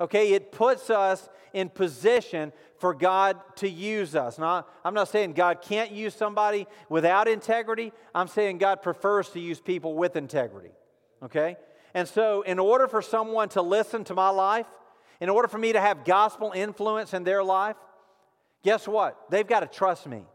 [0.00, 2.52] Okay, it puts us in position
[2.84, 4.38] for God to use us.
[4.38, 7.94] Now, I'm not saying God can't use somebody without integrity.
[8.14, 10.68] I'm saying God prefers to use people with integrity.
[11.22, 11.56] Okay?
[11.94, 14.66] And so, in order for someone to listen to my life,
[15.18, 17.76] in order for me to have gospel influence in their life,
[18.62, 19.18] guess what?
[19.30, 20.26] They've got to trust me.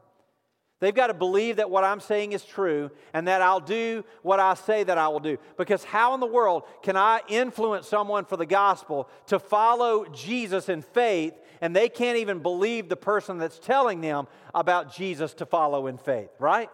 [0.80, 4.40] They've got to believe that what I'm saying is true and that I'll do what
[4.40, 5.38] I say that I will do.
[5.58, 10.70] Because how in the world can I influence someone for the gospel to follow Jesus
[10.70, 15.46] in faith and they can't even believe the person that's telling them about Jesus to
[15.46, 16.70] follow in faith, right?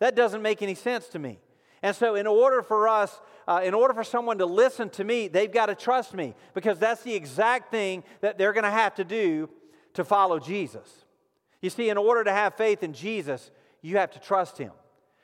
[0.00, 1.38] That doesn't make any sense to me.
[1.82, 5.28] And so, in order for us, uh, in order for someone to listen to me,
[5.28, 8.94] they've got to trust me because that's the exact thing that they're going to have
[8.94, 9.50] to do
[9.92, 11.04] to follow Jesus.
[11.60, 13.50] You see, in order to have faith in Jesus,
[13.82, 14.72] you have to trust him.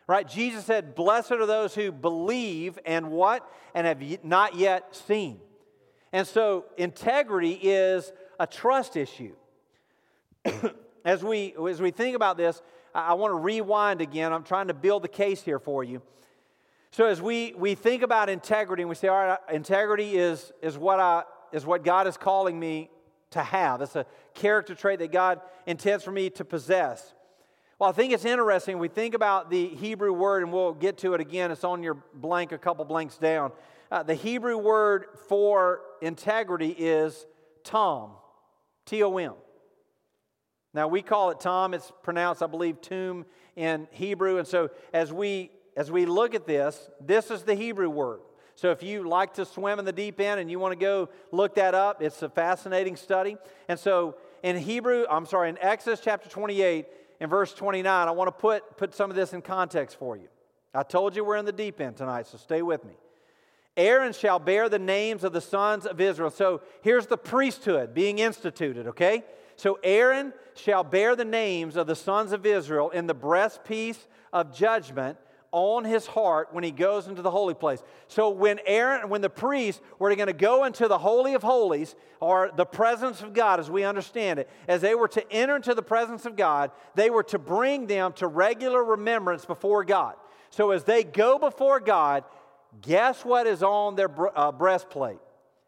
[0.06, 0.28] Right?
[0.28, 3.48] Jesus said, Blessed are those who believe and what?
[3.74, 5.40] And have not yet seen.
[6.12, 9.34] And so integrity is a trust issue.
[11.04, 12.60] as, we, as we think about this,
[12.94, 14.32] I, I want to rewind again.
[14.32, 16.02] I'm trying to build the case here for you.
[16.90, 20.76] So as we, we think about integrity and we say, all right, integrity is, is,
[20.76, 21.22] what I,
[21.52, 22.90] is what God is calling me
[23.32, 23.82] to have.
[23.82, 27.14] It's a character trait that God intends for me to possess.
[27.78, 28.78] Well, I think it's interesting.
[28.78, 31.50] We think about the Hebrew word, and we'll get to it again.
[31.50, 33.52] It's on your blank, a couple blanks down.
[33.90, 37.26] Uh, the Hebrew word for integrity is
[37.64, 38.12] tom,
[38.90, 39.34] T O M.
[40.74, 41.74] Now we call it tom.
[41.74, 43.24] It's pronounced, I believe, tomb
[43.54, 44.38] in Hebrew.
[44.38, 48.20] And so as we as we look at this, this is the Hebrew word.
[48.56, 51.08] So if you like to swim in the deep end and you want to go
[51.30, 53.36] look that up, it's a fascinating study.
[53.68, 56.86] And so in Hebrew, I'm sorry, in Exodus chapter 28
[57.20, 60.28] and verse 29, I want to put, put some of this in context for you.
[60.74, 62.94] I told you we're in the deep end tonight, so stay with me.
[63.80, 66.30] Aaron shall bear the names of the sons of Israel.
[66.30, 69.24] So here's the priesthood being instituted, okay?
[69.56, 74.54] So Aaron shall bear the names of the sons of Israel in the breastpiece of
[74.54, 75.16] judgment
[75.52, 77.82] on his heart when he goes into the holy place.
[78.06, 81.96] So when Aaron, when the priests were going to go into the holy of holies,
[82.20, 85.74] or the presence of God as we understand it, as they were to enter into
[85.74, 90.16] the presence of God, they were to bring them to regular remembrance before God.
[90.50, 92.24] So as they go before God,
[92.82, 95.18] guess what is on their uh, breastplate?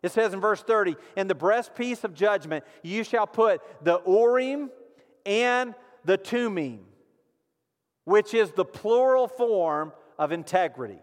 [0.03, 4.71] It says in verse 30, in the breastpiece of judgment, you shall put the Urim
[5.25, 6.81] and the Thummim
[8.05, 10.99] which is the plural form of integrity.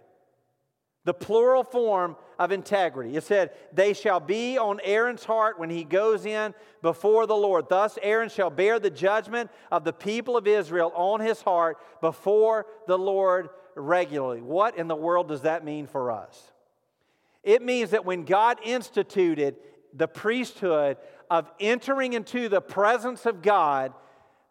[1.05, 3.15] The plural form of integrity.
[3.15, 7.69] It said, They shall be on Aaron's heart when he goes in before the Lord.
[7.69, 12.65] Thus, Aaron shall bear the judgment of the people of Israel on his heart before
[12.85, 13.49] the Lord
[13.79, 14.41] regularly.
[14.41, 16.51] What in the world does that mean for us?
[17.43, 19.55] It means that when God instituted
[19.93, 20.97] the priesthood
[21.29, 23.93] of entering into the presence of God,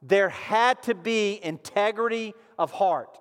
[0.02, 3.18] there had to be integrity of heart.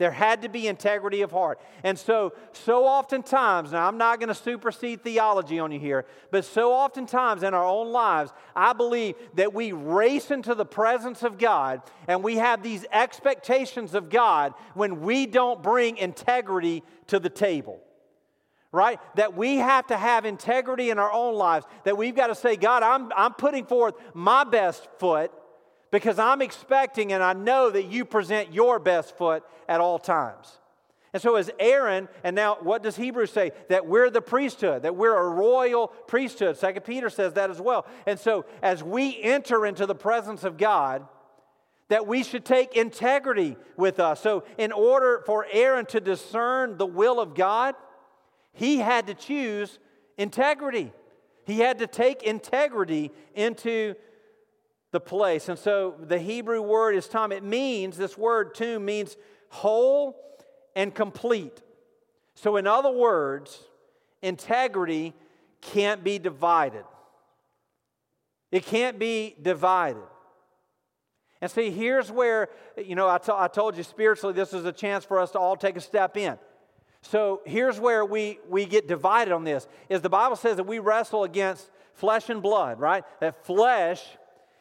[0.00, 1.60] There had to be integrity of heart.
[1.84, 6.46] And so, so oftentimes, now I'm not going to supersede theology on you here, but
[6.46, 11.36] so oftentimes in our own lives, I believe that we race into the presence of
[11.36, 17.28] God and we have these expectations of God when we don't bring integrity to the
[17.28, 17.82] table
[18.72, 19.00] right?
[19.16, 22.54] That we have to have integrity in our own lives, that we've got to say,
[22.54, 25.32] God, I'm, I'm putting forth my best foot,
[25.90, 30.58] because I'm expecting and I know that you present your best foot at all times.
[31.12, 33.50] And so, as Aaron, and now what does Hebrews say?
[33.68, 36.56] That we're the priesthood, that we're a royal priesthood.
[36.56, 37.84] Second Peter says that as well.
[38.06, 41.06] And so, as we enter into the presence of God,
[41.88, 44.20] that we should take integrity with us.
[44.20, 47.74] So, in order for Aaron to discern the will of God,
[48.52, 49.80] he had to choose
[50.16, 50.92] integrity.
[51.44, 53.96] He had to take integrity into
[54.92, 55.48] the place.
[55.48, 57.32] And so the Hebrew word is tom.
[57.32, 59.16] It means, this word tomb means
[59.48, 60.16] whole
[60.74, 61.62] and complete.
[62.34, 63.58] So, in other words,
[64.22, 65.14] integrity
[65.60, 66.84] can't be divided.
[68.50, 70.02] It can't be divided.
[71.40, 75.04] And see, here's where, you know, I, I told you spiritually this is a chance
[75.04, 76.38] for us to all take a step in.
[77.02, 80.78] So here's where we, we get divided on this is the Bible says that we
[80.78, 83.04] wrestle against flesh and blood, right?
[83.20, 84.02] That flesh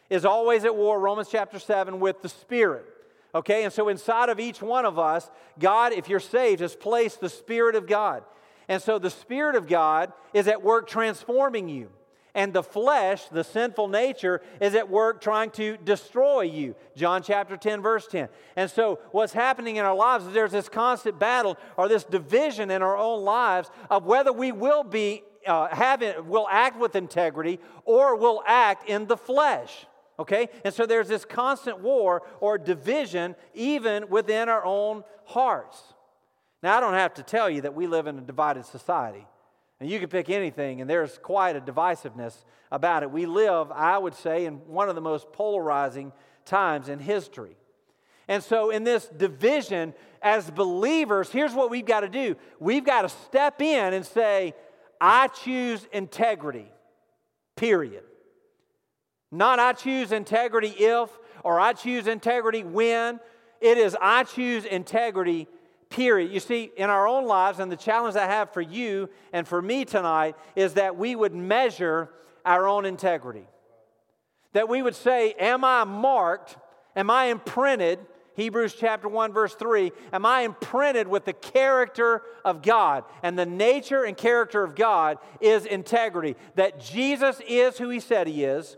[0.10, 2.86] is always at war, Romans chapter 7, with the Spirit.
[3.34, 7.22] Okay, and so inside of each one of us, God, if you're saved, has placed
[7.22, 8.24] the Spirit of God.
[8.68, 11.90] And so the Spirit of God is at work transforming you.
[12.36, 16.76] And the flesh, the sinful nature, is at work trying to destroy you.
[16.96, 18.30] John chapter 10, verse 10.
[18.56, 22.70] And so, what's happening in our lives is there's this constant battle or this division
[22.70, 26.96] in our own lives of whether we will be, uh, have it, will act with
[26.96, 29.88] integrity or will act in the flesh.
[30.20, 30.50] Okay?
[30.66, 35.82] And so there's this constant war or division even within our own hearts.
[36.62, 39.26] Now, I don't have to tell you that we live in a divided society.
[39.80, 42.36] And you can pick anything, and there's quite a divisiveness
[42.70, 43.12] about it.
[43.12, 46.12] We live, I would say, in one of the most polarizing
[46.44, 47.56] times in history.
[48.28, 53.04] And so, in this division, as believers, here's what we've got to do we've got
[53.04, 54.54] to step in and say,
[55.00, 56.70] I choose integrity,
[57.56, 58.04] period.
[59.32, 61.10] Not I choose integrity if,
[61.44, 63.20] or I choose integrity when.
[63.62, 65.48] It is I choose integrity,
[65.90, 66.32] period.
[66.32, 69.62] You see, in our own lives, and the challenge I have for you and for
[69.62, 72.10] me tonight is that we would measure
[72.46, 73.48] our own integrity.
[74.54, 76.58] That we would say, Am I marked?
[76.96, 78.00] Am I imprinted?
[78.36, 83.04] Hebrews chapter 1, verse 3 Am I imprinted with the character of God?
[83.22, 86.36] And the nature and character of God is integrity.
[86.56, 88.78] That Jesus is who he said he is,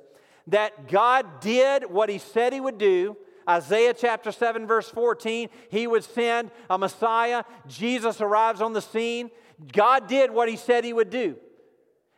[0.52, 3.18] that God did what he said he would do.
[3.50, 7.44] Isaiah chapter 7, verse 14, he would send a Messiah.
[7.68, 9.32] Jesus arrives on the scene.
[9.72, 11.38] God did what he said he would do.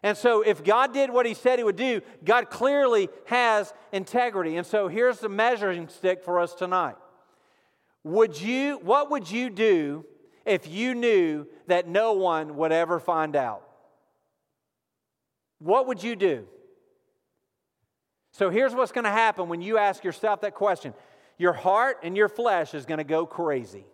[0.02, 4.58] And so, if God did what he said he would do, God clearly has integrity.
[4.58, 6.96] And so, here's the measuring stick for us tonight.
[8.04, 10.06] Would you, what would you do
[10.46, 13.66] if you knew that no one would ever find out?
[15.60, 16.48] What would you do?
[18.34, 20.94] So here's what's going to happen when you ask yourself that question
[21.38, 23.86] your heart and your flesh is going to go crazy.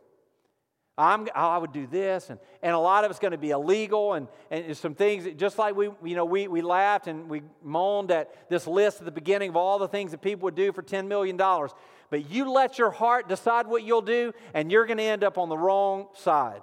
[0.98, 4.16] I'm, I would do this, and, and a lot of it's going to be illegal,
[4.16, 8.12] and, and some things, just like we, you know, we, we laughed and we moaned
[8.12, 10.84] at this list at the beginning of all the things that people would do for
[10.84, 11.38] $10 million.
[11.38, 15.38] But you let your heart decide what you'll do, and you're going to end up
[15.38, 16.62] on the wrong side.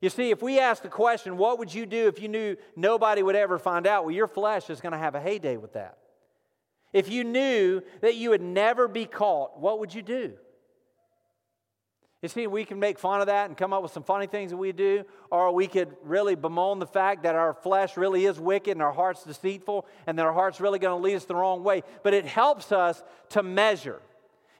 [0.00, 3.22] You see, if we ask the question, what would you do if you knew nobody
[3.22, 4.04] would ever find out?
[4.04, 5.98] Well, your flesh is going to have a heyday with that.
[6.94, 10.32] If you knew that you would never be caught, what would you do?
[12.22, 14.52] You see, we can make fun of that and come up with some funny things
[14.52, 18.40] that we do, or we could really bemoan the fact that our flesh really is
[18.40, 21.34] wicked and our heart's deceitful and that our heart's really going to lead us the
[21.34, 21.82] wrong way.
[22.02, 24.00] But it helps us to measure.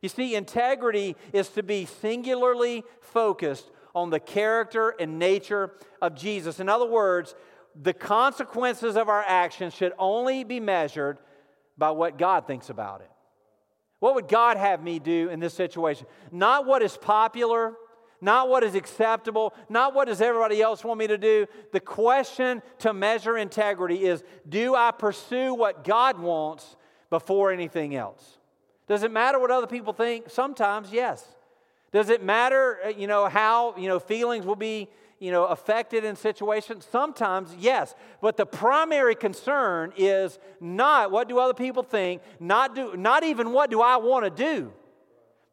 [0.03, 5.73] You see, integrity is to be singularly focused on the character and nature
[6.03, 6.61] of Jesus.
[6.61, 7.35] In other words,
[7.81, 11.17] the consequences of our actions should only be measured
[11.77, 13.11] by what God thinks about it.
[14.01, 16.07] What would God have me do in this situation?
[16.31, 17.75] Not what is popular,
[18.21, 21.47] not what is acceptable, not what does everybody else want me to do.
[21.73, 26.77] The question to measure integrity is do I pursue what God wants
[27.11, 28.39] before anything else?
[28.87, 30.29] Does it matter what other people think?
[30.29, 31.27] Sometimes, yes.
[31.93, 34.89] Does it matter, uh, you know, how, you know, feelings will be
[35.25, 36.87] you know, affected in situations?
[36.91, 37.95] Sometimes, yes.
[38.21, 43.53] But the primary concern is not what do other people think, not, do, not even
[43.53, 44.71] what do I want to do,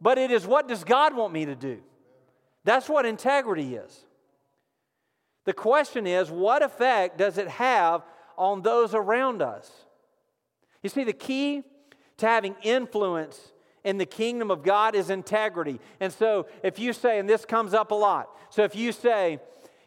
[0.01, 1.79] but it is what does God want me to do?
[2.65, 4.05] That's what integrity is.
[5.45, 8.03] The question is, what effect does it have
[8.37, 9.71] on those around us?
[10.83, 11.63] You see, the key
[12.17, 13.53] to having influence
[13.83, 15.79] in the kingdom of God is integrity.
[15.99, 19.39] And so, if you say, and this comes up a lot, so if you say,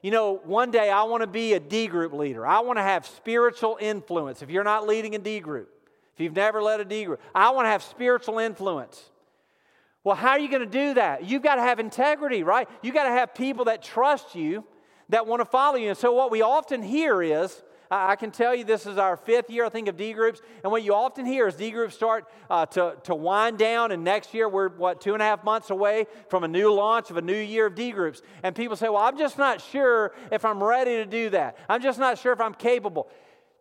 [0.05, 2.47] you know, one day I want to be a D group leader.
[2.47, 4.43] I want to have spiritual influence.
[4.43, 5.71] If you're not leading a D group,
[6.13, 9.03] if you've never led a D group, I want to have spiritual influence.
[10.05, 11.25] Well, how are you going to do that?
[11.25, 12.69] You've got to have integrity, right?
[12.83, 14.65] You've got to have people that trust you,
[15.09, 15.89] that want to follow you.
[15.89, 17.63] And so, what we often hear is,
[17.97, 20.41] I can tell you this is our fifth year, I think, of D groups.
[20.65, 24.03] And what you often hear is D groups start uh, to, to wind down, and
[24.03, 27.17] next year we're, what, two and a half months away from a new launch of
[27.17, 28.21] a new year of D groups.
[28.43, 31.57] And people say, Well, I'm just not sure if I'm ready to do that.
[31.69, 33.09] I'm just not sure if I'm capable.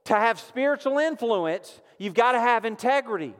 [0.06, 3.36] To have spiritual influence, you've got to have integrity.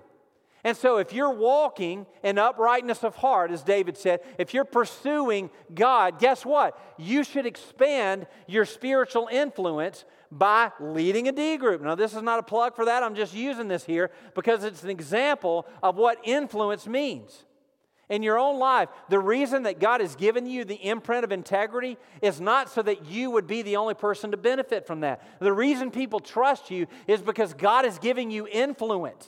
[0.66, 5.50] And so, if you're walking in uprightness of heart, as David said, if you're pursuing
[5.74, 6.80] God, guess what?
[6.98, 10.06] You should expand your spiritual influence
[10.38, 11.82] by leading a D group.
[11.82, 13.04] Now, this is not a plug for that.
[13.04, 17.46] I'm just using this here because it's an example of what influence means.
[18.10, 21.98] In your own life, the reason that God has given you the imprint of integrity
[22.22, 25.22] is not so that you would be the only person to benefit from that.
[25.40, 29.28] The reason people trust you is because God is giving you influence.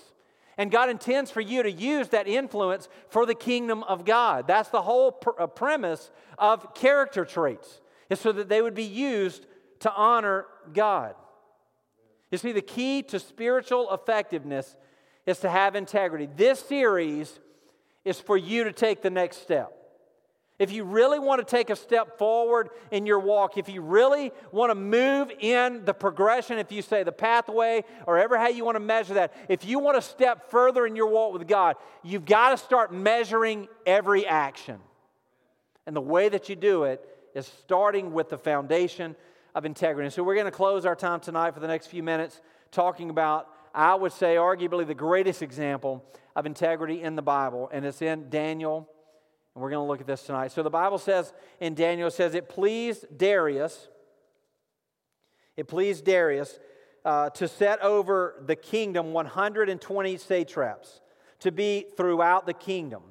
[0.58, 4.48] And God intends for you to use that influence for the kingdom of God.
[4.48, 8.84] That's the whole pr- uh, premise of character traits, is so that they would be
[8.84, 9.48] used
[9.80, 11.16] to honor God.
[12.32, 14.76] You see, the key to spiritual effectiveness
[15.26, 16.28] is to have integrity.
[16.36, 17.40] This series
[18.04, 19.72] is for you to take the next step.
[20.58, 24.32] If you really want to take a step forward in your walk, if you really
[24.52, 28.64] want to move in the progression, if you say the pathway or ever how you
[28.64, 31.76] want to measure that, if you want to step further in your walk with God,
[32.04, 34.80] you've got to start measuring every action.
[35.86, 39.18] And the way that you do it is starting with the foundation
[39.56, 40.06] of integrity.
[40.06, 42.42] And so we're going to close our time tonight for the next few minutes
[42.72, 47.86] talking about, I would say, arguably the greatest example of integrity in the Bible, and
[47.86, 48.90] it's in Daniel.
[49.56, 50.52] And we're going to look at this tonight.
[50.52, 53.88] So the Bible says in Daniel, it says, It pleased Darius,
[55.56, 56.60] it pleased Darius
[57.06, 61.00] uh, to set over the kingdom 120 satraps
[61.40, 63.04] to be throughout the kingdom,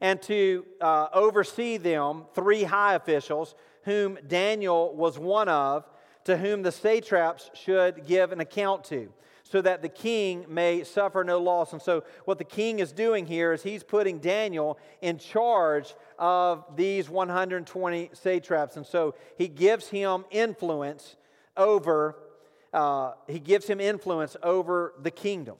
[0.00, 5.84] and to uh, oversee them three high officials, whom Daniel was one of,
[6.24, 9.12] to whom the satraps should give an account to,
[9.42, 11.72] so that the king may suffer no loss.
[11.72, 16.64] And so, what the king is doing here is he's putting Daniel in charge of
[16.76, 18.76] these 120 satraps.
[18.76, 21.16] And so, he gives him influence
[21.56, 22.16] over.
[22.72, 25.56] Uh, he gives him influence over the kingdom.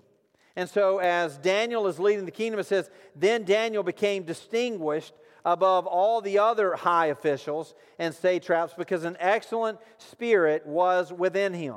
[0.54, 5.86] And so, as Daniel is leading the kingdom, it says, Then Daniel became distinguished above
[5.86, 11.76] all the other high officials and satraps because an excellent spirit was within him.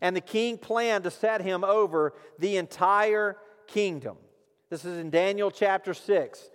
[0.00, 4.16] And the king planned to set him over the entire kingdom.
[4.70, 6.50] This is in Daniel chapter 6.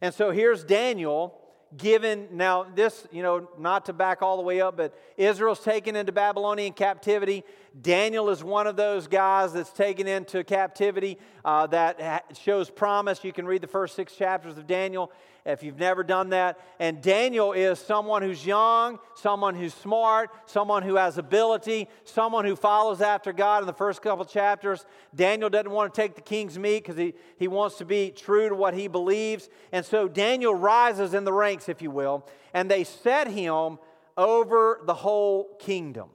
[0.00, 1.38] And so here's Daniel
[1.76, 5.96] given, now, this, you know, not to back all the way up, but Israel's taken
[5.96, 7.44] into Babylonian captivity.
[7.78, 13.22] Daniel is one of those guys that's taken into captivity uh, that shows promise.
[13.22, 15.12] You can read the first six chapters of Daniel
[15.48, 16.60] if you've never done that.
[16.78, 22.54] And Daniel is someone who's young, someone who's smart, someone who has ability, someone who
[22.54, 24.84] follows after God in the first couple chapters.
[25.14, 28.50] Daniel doesn't want to take the king's meat because he, he wants to be true
[28.50, 29.48] to what he believes.
[29.72, 33.78] And so Daniel rises in the ranks, if you will, and they set him
[34.16, 36.10] over the whole kingdom.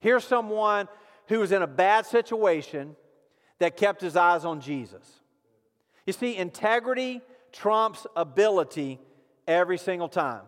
[0.00, 0.88] Here's someone
[1.26, 2.96] who was in a bad situation
[3.60, 5.06] that kept his eyes on Jesus.
[6.06, 7.20] You see, integrity
[7.52, 8.98] trumps ability
[9.46, 10.42] every single time.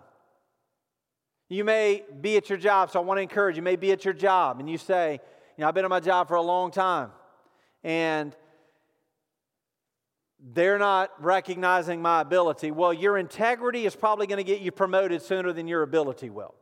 [1.48, 3.61] You may be at your job, so I want to encourage you.
[3.61, 5.20] you may be at your job and you say,
[5.57, 7.11] you know, I've been at my job for a long time
[7.82, 8.36] and
[10.53, 12.70] they're not recognizing my ability.
[12.70, 16.55] Well, your integrity is probably going to get you promoted sooner than your ability will.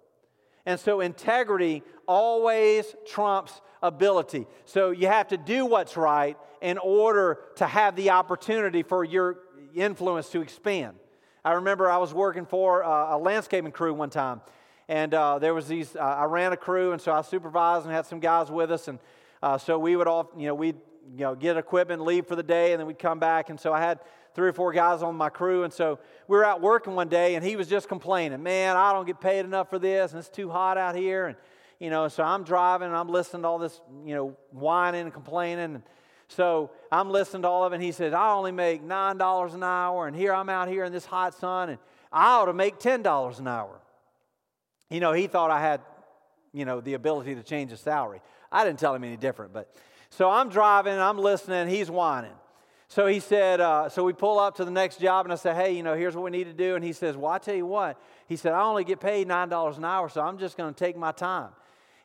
[0.66, 4.46] And so integrity always trumps ability.
[4.64, 9.38] So you have to do what's right in order to have the opportunity for your
[9.80, 10.96] influence to expand.
[11.44, 14.40] I remember I was working for uh, a landscaping crew one time,
[14.88, 15.96] and uh, there was these.
[15.96, 18.88] Uh, I ran a crew, and so I supervised and had some guys with us,
[18.88, 18.98] and
[19.42, 20.76] uh, so we would all, you know, we'd
[21.14, 23.72] you know get equipment, leave for the day, and then we'd come back, and so
[23.72, 24.00] I had
[24.34, 27.34] three or four guys on my crew, and so we were out working one day,
[27.34, 30.28] and he was just complaining, man, I don't get paid enough for this, and it's
[30.28, 31.36] too hot out here, and
[31.78, 35.12] you know, so I'm driving and I'm listening to all this, you know, whining and
[35.12, 35.76] complaining.
[35.76, 35.82] And
[36.28, 37.76] so I'm listening to all of it.
[37.76, 40.06] And he says, I only make $9 an hour.
[40.06, 41.70] And here I'm out here in this hot sun.
[41.70, 41.78] And
[42.12, 43.80] I ought to make $10 an hour.
[44.90, 45.80] You know, he thought I had,
[46.52, 48.20] you know, the ability to change his salary.
[48.52, 49.52] I didn't tell him any different.
[49.52, 49.74] But
[50.10, 51.68] so I'm driving and I'm listening.
[51.68, 52.32] He's whining.
[52.90, 55.56] So he said, uh, so we pull up to the next job, and I said,
[55.56, 56.74] hey, you know, here's what we need to do.
[56.74, 58.00] And he says, well, I tell you what.
[58.26, 60.96] He said, I only get paid $9 an hour, so I'm just going to take
[60.96, 61.50] my time.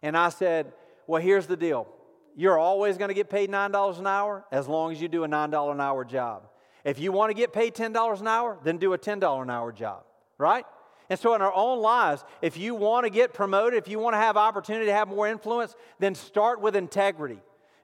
[0.02, 0.74] And I said,
[1.08, 1.88] well, here's the deal.
[2.36, 5.28] You're always going to get paid $9 an hour as long as you do a
[5.28, 6.50] $9 an hour job.
[6.84, 9.72] If you want to get paid $10 an hour, then do a $10 an hour
[9.72, 10.04] job,
[10.38, 10.66] right?
[11.10, 14.14] And so, in our own lives, if you want to get promoted, if you want
[14.14, 17.40] to have opportunity to have more influence, then start with integrity.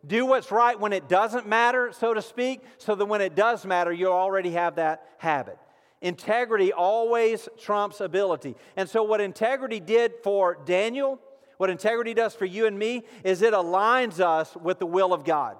[0.08, 3.66] Do what's right when it doesn't matter, so to speak, so that when it does
[3.66, 5.60] matter, you already have that habit.
[6.02, 8.56] Integrity always trumps ability.
[8.78, 11.20] And so, what integrity did for Daniel
[11.60, 15.26] what integrity does for you and me is it aligns us with the will of
[15.26, 15.58] God.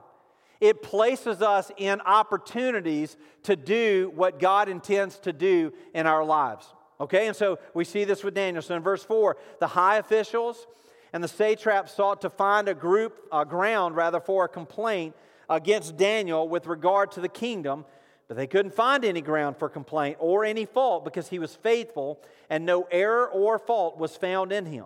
[0.62, 6.74] It places us in opportunities to do what God intends to do in our lives.
[7.02, 8.62] Okay, and so we see this with Daniel.
[8.62, 10.68] So in verse 4, the high officials
[11.12, 15.18] and the satraps sought to find a group, a ground rather, for a complaint
[15.50, 17.84] against Daniel with regard to the kingdom,
[18.30, 22.22] but they couldn't find any ground for complaint or any fault because he was faithful
[22.50, 24.86] and no error or fault was found in him.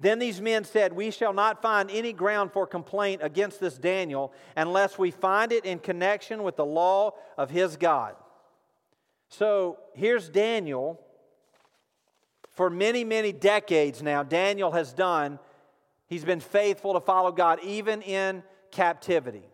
[0.00, 4.32] Then these men said, We shall not find any ground for complaint against this Daniel
[4.56, 8.16] unless we find it in connection with the law of his God.
[9.28, 10.98] So here's Daniel.
[12.54, 15.38] For many, many decades now, Daniel has done,
[16.08, 19.44] he's been faithful to follow God, even in captivity.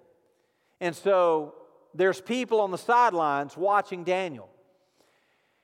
[0.80, 1.54] And so
[1.94, 4.48] there's people on the sidelines watching Daniel.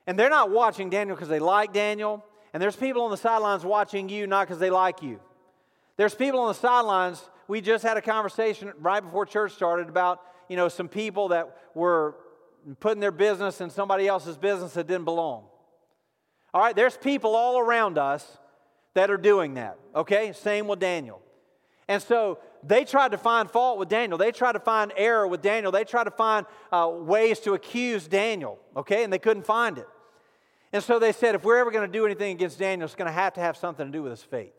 [0.06, 2.24] And they're not watching Daniel because they like Daniel.
[2.52, 5.20] And there's people on the sidelines watching you not because they like you.
[5.96, 7.22] There's people on the sidelines.
[7.48, 11.56] We just had a conversation right before church started about, you know, some people that
[11.74, 12.16] were
[12.80, 15.44] putting their business in somebody else's business that didn't belong.
[16.54, 18.38] All right, there's people all around us
[18.94, 19.78] that are doing that.
[19.94, 20.32] Okay?
[20.32, 21.20] Same with Daniel.
[21.88, 24.18] And so they tried to find fault with Daniel.
[24.18, 25.72] They tried to find error with Daniel.
[25.72, 29.02] They tried to find uh, ways to accuse Daniel, okay?
[29.02, 29.88] And they couldn't find it.
[30.72, 33.06] And so they said, if we're ever going to do anything against Daniel, it's going
[33.06, 34.54] to have to have something to do with his faith.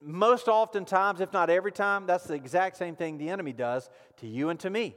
[0.00, 3.88] Most oftentimes, if not every time, that's the exact same thing the enemy does
[4.18, 4.96] to you and to me.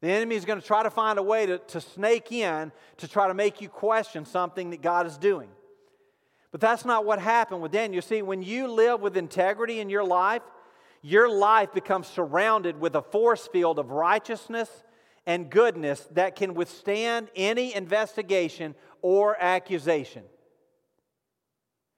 [0.00, 3.08] The enemy is going to try to find a way to, to snake in to
[3.08, 5.50] try to make you question something that God is doing.
[6.52, 7.96] But that's not what happened with Daniel.
[7.96, 10.42] You see, when you live with integrity in your life,
[11.02, 14.68] your life becomes surrounded with a force field of righteousness
[15.26, 20.22] and goodness that can withstand any investigation or accusation.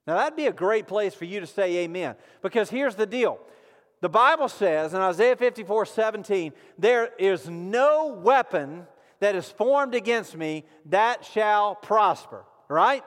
[0.07, 2.17] Now, that'd be a great place for you to say amen.
[2.43, 3.39] Because here's the deal
[4.01, 8.87] the Bible says in Isaiah 54 17, there is no weapon
[9.21, 13.05] that is formed against me that shall prosper, right?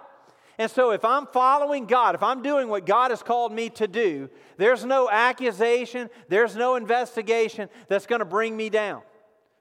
[0.58, 3.88] And so, if I'm following God, if I'm doing what God has called me to
[3.90, 9.02] do, there's no accusation, there's no investigation that's going to bring me down.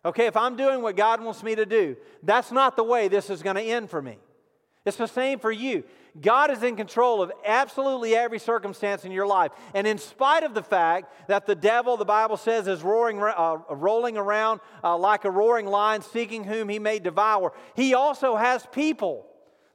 [0.05, 3.31] Okay, if I'm doing what God wants me to do, that's not the way this
[3.31, 4.19] is going to end for me.
[4.85, 5.85] It's the same for you.
[6.21, 9.51] God is in control of absolutely every circumstance in your life.
[9.73, 13.59] And in spite of the fact that the devil, the Bible says, is roaring, uh,
[13.71, 18.67] rolling around uh, like a roaring lion, seeking whom he may devour, he also has
[18.73, 19.27] people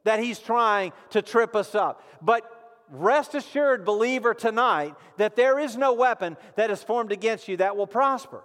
[0.04, 2.02] that he's trying to trip us up.
[2.22, 2.48] But
[2.88, 7.76] rest assured, believer, tonight, that there is no weapon that is formed against you that
[7.76, 8.42] will prosper.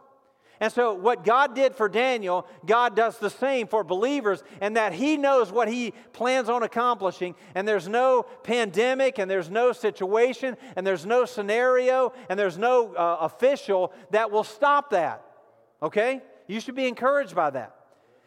[0.59, 4.93] And so, what God did for Daniel, God does the same for believers, and that
[4.93, 7.35] He knows what He plans on accomplishing.
[7.55, 12.93] And there's no pandemic, and there's no situation, and there's no scenario, and there's no
[12.93, 15.25] uh, official that will stop that.
[15.81, 16.21] Okay?
[16.47, 17.75] You should be encouraged by that.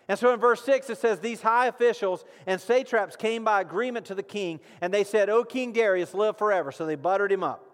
[0.09, 4.07] And so in verse 6, it says, These high officials and satraps came by agreement
[4.07, 6.73] to the king, and they said, O King Darius, live forever.
[6.73, 7.65] So they buttered him up.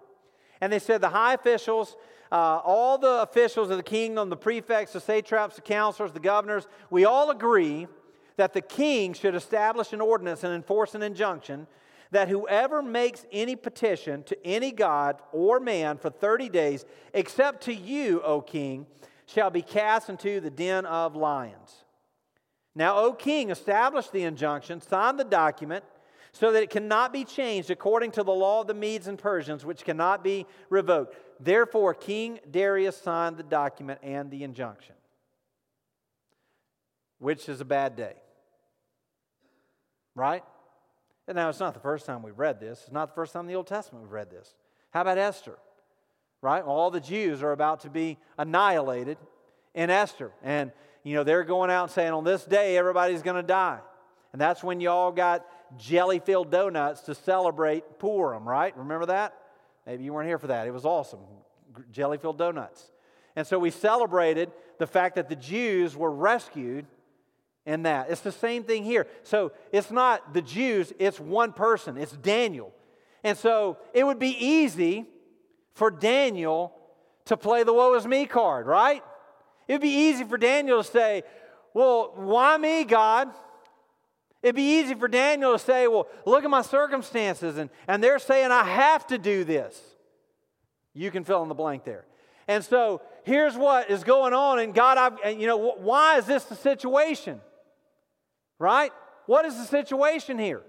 [0.61, 1.97] And they said, The high officials
[2.35, 6.67] uh, all the officials of the kingdom, the prefects, the satraps, the counselors, the governors,
[6.91, 7.87] we all agree
[8.37, 11.69] that the king should establish an ordinance and enforce an injunction
[12.11, 17.73] that whoever makes any petition to any god or man for 30 days, except to
[17.73, 18.87] you, O king,
[19.27, 21.85] shall be cast into the den of lions.
[22.75, 25.85] Now, O king, establish the injunction, sign the document,
[26.33, 29.65] so that it cannot be changed according to the law of the Medes and Persians,
[29.65, 31.17] which cannot be revoked.
[31.41, 34.95] Therefore, King Darius signed the document and the injunction,
[37.19, 38.15] which is a bad day.
[40.15, 40.45] Right?
[41.27, 42.83] And now, it's not the first time we've read this.
[42.85, 44.55] It's not the first time in the Old Testament we've read this.
[44.91, 45.59] How about Esther?
[46.41, 46.63] Right?
[46.63, 49.19] All the Jews are about to be annihilated
[49.75, 50.31] in Esther.
[50.43, 50.71] And,
[51.03, 53.81] you know, they're going out and saying, on this day, everybody's going to die.
[54.33, 55.47] And that's when y'all got
[55.79, 58.77] jelly filled donuts to celebrate Purim, right?
[58.77, 59.35] Remember that?
[59.87, 60.67] Maybe you weren't here for that.
[60.67, 61.21] It was awesome.
[61.91, 62.91] Jelly filled donuts.
[63.37, 66.87] And so we celebrated the fact that the Jews were rescued
[67.67, 68.11] in that.
[68.11, 69.07] It's the same thing here.
[69.23, 72.73] So it's not the Jews, it's one person, it's Daniel.
[73.23, 75.07] And so it would be easy
[75.73, 76.73] for Daniel
[77.27, 79.03] to play the woe is me card, right?
[79.67, 81.23] It would be easy for Daniel to say,
[81.73, 83.31] Well, why me, God?
[84.45, 88.19] It'd be easy for Daniel to say, Well, look at my circumstances, and, and they're
[88.19, 89.81] saying I have to do this.
[90.93, 92.05] You can fill in the blank there.
[92.47, 96.45] And so here's what is going on, and God, I've, you know, why is this
[96.45, 97.41] the situation?
[98.59, 98.93] Right?
[99.25, 100.61] What is the situation here?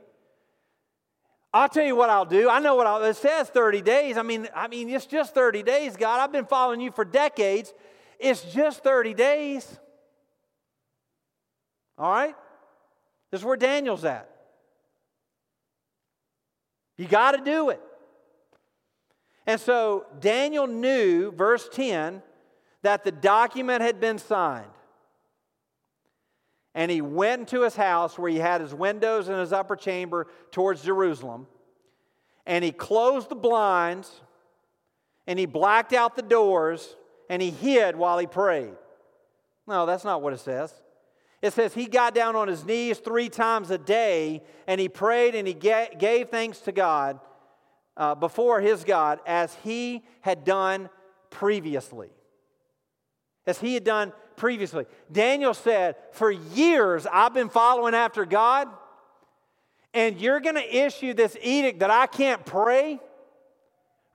[1.54, 2.50] I'll tell you what I'll do.
[2.50, 4.16] I know what I'll, it says 30 days.
[4.16, 6.22] I mean, I mean, it's just 30 days, God.
[6.22, 7.74] I've been following you for decades.
[8.20, 9.80] It's just 30 days.
[11.98, 12.36] All right?
[13.36, 14.30] This is where Daniel's at.
[16.96, 17.82] You got to do it.
[19.46, 22.24] And so Daniel knew, verse 10,
[22.84, 24.72] that the document had been signed.
[26.74, 30.28] And he went into his house where he had his windows in his upper chamber
[30.52, 31.46] towards Jerusalem.
[32.46, 34.22] And he closed the blinds
[35.28, 36.96] and he blacked out the doors
[37.30, 38.76] and he hid while he prayed.
[39.68, 40.74] No, that's not what it says.
[41.46, 45.36] It says he got down on his knees three times a day and he prayed
[45.36, 47.20] and he gave thanks to God
[47.96, 50.90] uh, before his God as he had done
[51.30, 52.10] previously.
[53.46, 54.88] As he had done previously.
[55.12, 58.68] Daniel said, For years I've been following after God,
[59.94, 63.00] and you're going to issue this edict that I can't pray?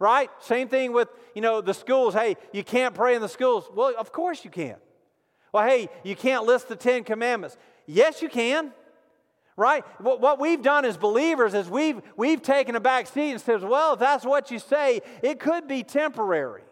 [0.01, 0.31] Right?
[0.41, 2.13] Same thing with, you know, the schools.
[2.13, 3.71] Hey, you can't pray in the schools.
[3.73, 4.79] Well, of course you can.
[5.53, 7.57] Well, hey, you can't list the Ten Commandments.
[7.87, 8.73] Yes, you can.
[9.61, 9.85] right?
[10.01, 13.93] What we've done as believers is we've, we've taken a back seat and says, well,
[13.93, 16.63] if that's what you say, it could be temporary.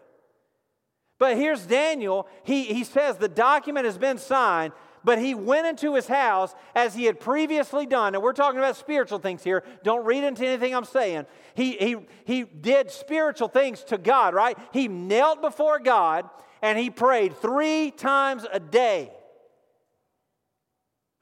[1.18, 2.26] But here's Daniel.
[2.44, 4.72] He, he says the document has been signed,
[5.04, 8.14] but he went into his house as he had previously done.
[8.14, 9.64] And we're talking about spiritual things here.
[9.84, 11.26] Don't read into anything I'm saying.
[11.54, 14.56] He, he, he did spiritual things to God, right?
[14.72, 16.30] He knelt before God
[16.62, 19.12] and he prayed three times a day.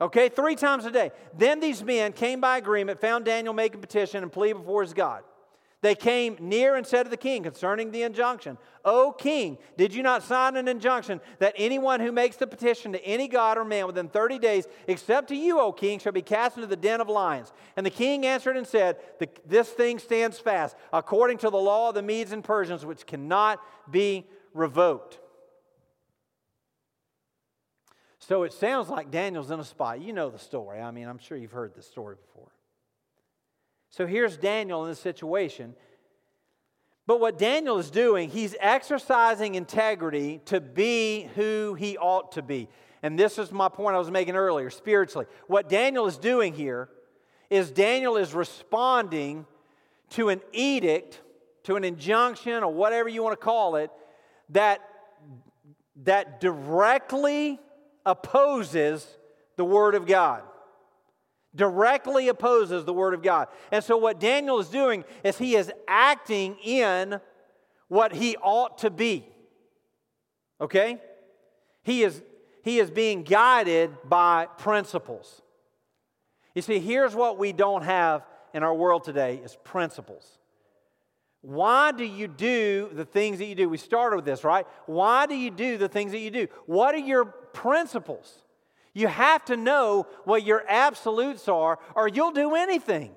[0.01, 1.11] Okay, three times a day.
[1.37, 5.23] Then these men came by agreement, found Daniel making petition and plea before his God.
[5.83, 10.03] They came near and said to the king concerning the injunction, O king, did you
[10.03, 13.87] not sign an injunction that anyone who makes the petition to any god or man
[13.87, 17.09] within 30 days, except to you, O king, shall be cast into the den of
[17.09, 17.53] lions?
[17.77, 18.97] And the king answered and said,
[19.47, 23.61] This thing stands fast, according to the law of the Medes and Persians, which cannot
[23.91, 25.21] be revoked.
[28.27, 30.01] So it sounds like Daniel's in a spot.
[30.01, 30.81] You know the story.
[30.81, 32.51] I mean, I'm sure you've heard this story before.
[33.89, 35.77] So here's Daniel in this situation.
[37.07, 42.69] But what Daniel is doing, he's exercising integrity to be who he ought to be.
[43.01, 45.27] And this is my point I was making earlier spiritually.
[45.47, 46.89] What Daniel is doing here
[47.49, 49.47] is Daniel is responding
[50.11, 51.21] to an edict,
[51.63, 53.93] to an injunction, or whatever you want to call it,
[54.49, 54.81] that,
[56.03, 57.61] that directly
[58.07, 59.07] opposes
[59.57, 60.43] the Word of God.
[61.55, 63.49] Directly opposes the Word of God.
[63.73, 67.21] And so, what Daniel is doing is he is acting in
[67.89, 69.27] what he ought to be.
[70.61, 71.01] Okay?
[71.83, 72.23] He is,
[72.63, 75.43] he is being guided by principles.
[76.55, 80.39] You see, here's what we don't have in our world today is principles.
[81.43, 83.69] Why do you do the things that you do?
[83.69, 84.67] We started with this, right?
[84.87, 86.49] Why do you do the things that you do?
[86.67, 88.43] What are your principles?
[88.95, 93.15] You have to know what your absolutes are, or you'll do anything.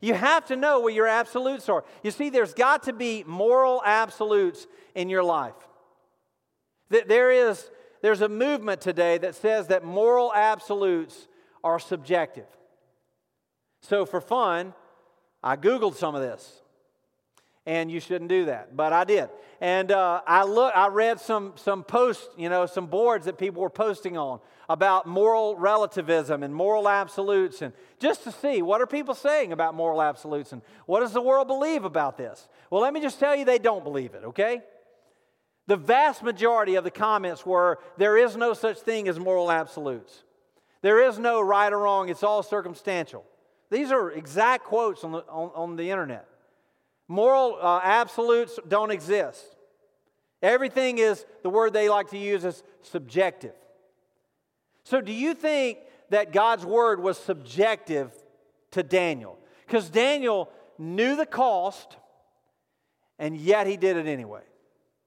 [0.00, 1.84] You have to know what your absolutes are.
[2.02, 5.54] You see, there's got to be moral absolutes in your life.
[6.90, 7.70] There is,
[8.02, 11.26] there's a movement today that says that moral absolutes
[11.64, 12.46] are subjective.
[13.82, 14.74] So, for fun,
[15.42, 16.62] I Googled some of this
[17.68, 18.74] and you shouldn't do that.
[18.74, 19.28] But I did.
[19.60, 23.60] And uh, I look, I read some, some posts, you know, some boards that people
[23.60, 24.40] were posting on
[24.70, 29.74] about moral relativism and moral absolutes, and just to see what are people saying about
[29.74, 32.48] moral absolutes and what does the world believe about this.
[32.70, 34.24] Well, let me just tell you, they don't believe it.
[34.24, 34.62] Okay.
[35.66, 40.22] The vast majority of the comments were there is no such thing as moral absolutes.
[40.80, 43.26] There is no right or wrong, it's all circumstantial.
[43.70, 46.26] These are exact quotes on the, on, on the internet.
[47.08, 49.44] Moral uh, absolutes don't exist.
[50.42, 53.54] Everything is, the word they like to use is subjective.
[54.84, 55.78] So, do you think
[56.10, 58.12] that God's word was subjective
[58.72, 59.38] to Daniel?
[59.66, 61.96] Because Daniel knew the cost,
[63.18, 64.42] and yet he did it anyway.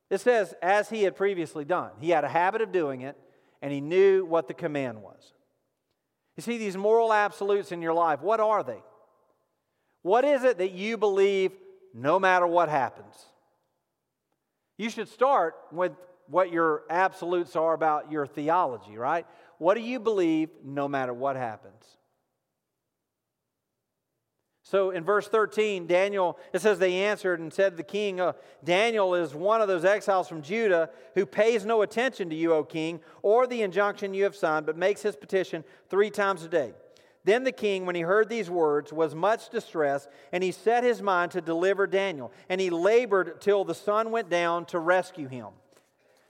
[0.10, 1.92] It says, as he had previously done.
[2.02, 3.18] He had a habit of doing it,
[3.62, 5.34] and he knew what the command was.
[6.36, 8.82] You see, these moral absolutes in your life, what are they?
[10.02, 11.52] What is it that you believe
[11.94, 13.16] no matter what happens.
[14.78, 15.92] You should start with
[16.28, 19.26] what your absolutes are about your theology, right?
[19.58, 21.84] What do you believe no matter what happens?
[24.64, 28.32] So in verse 13, Daniel, it says, they answered and said to the king, uh,
[28.64, 32.64] Daniel is one of those exiles from Judah who pays no attention to you, O
[32.64, 36.72] king, or the injunction you have signed, but makes his petition three times a day.
[37.24, 41.02] Then the king, when he heard these words, was much distressed, and he set his
[41.02, 42.32] mind to deliver Daniel.
[42.50, 45.48] And he labored till the sun went down to rescue him.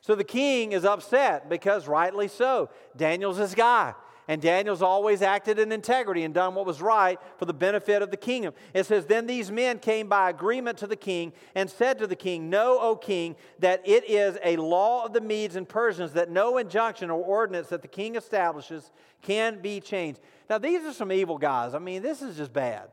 [0.01, 3.93] So the king is upset because, rightly so, Daniel's his guy.
[4.27, 8.11] And Daniel's always acted in integrity and done what was right for the benefit of
[8.11, 8.53] the kingdom.
[8.73, 12.15] It says, Then these men came by agreement to the king and said to the
[12.15, 16.29] king, Know, O king, that it is a law of the Medes and Persians that
[16.29, 20.19] no injunction or ordinance that the king establishes can be changed.
[20.51, 21.73] Now, these are some evil guys.
[21.73, 22.89] I mean, this is just bad.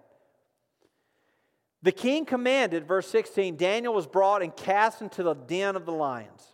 [1.82, 5.92] The king commanded, verse 16, Daniel was brought and cast into the den of the
[5.92, 6.46] lions.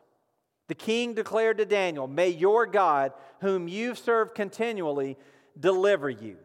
[0.69, 5.19] The king declared to Daniel, May your God, whom you've served continually,
[5.61, 6.39] deliver you.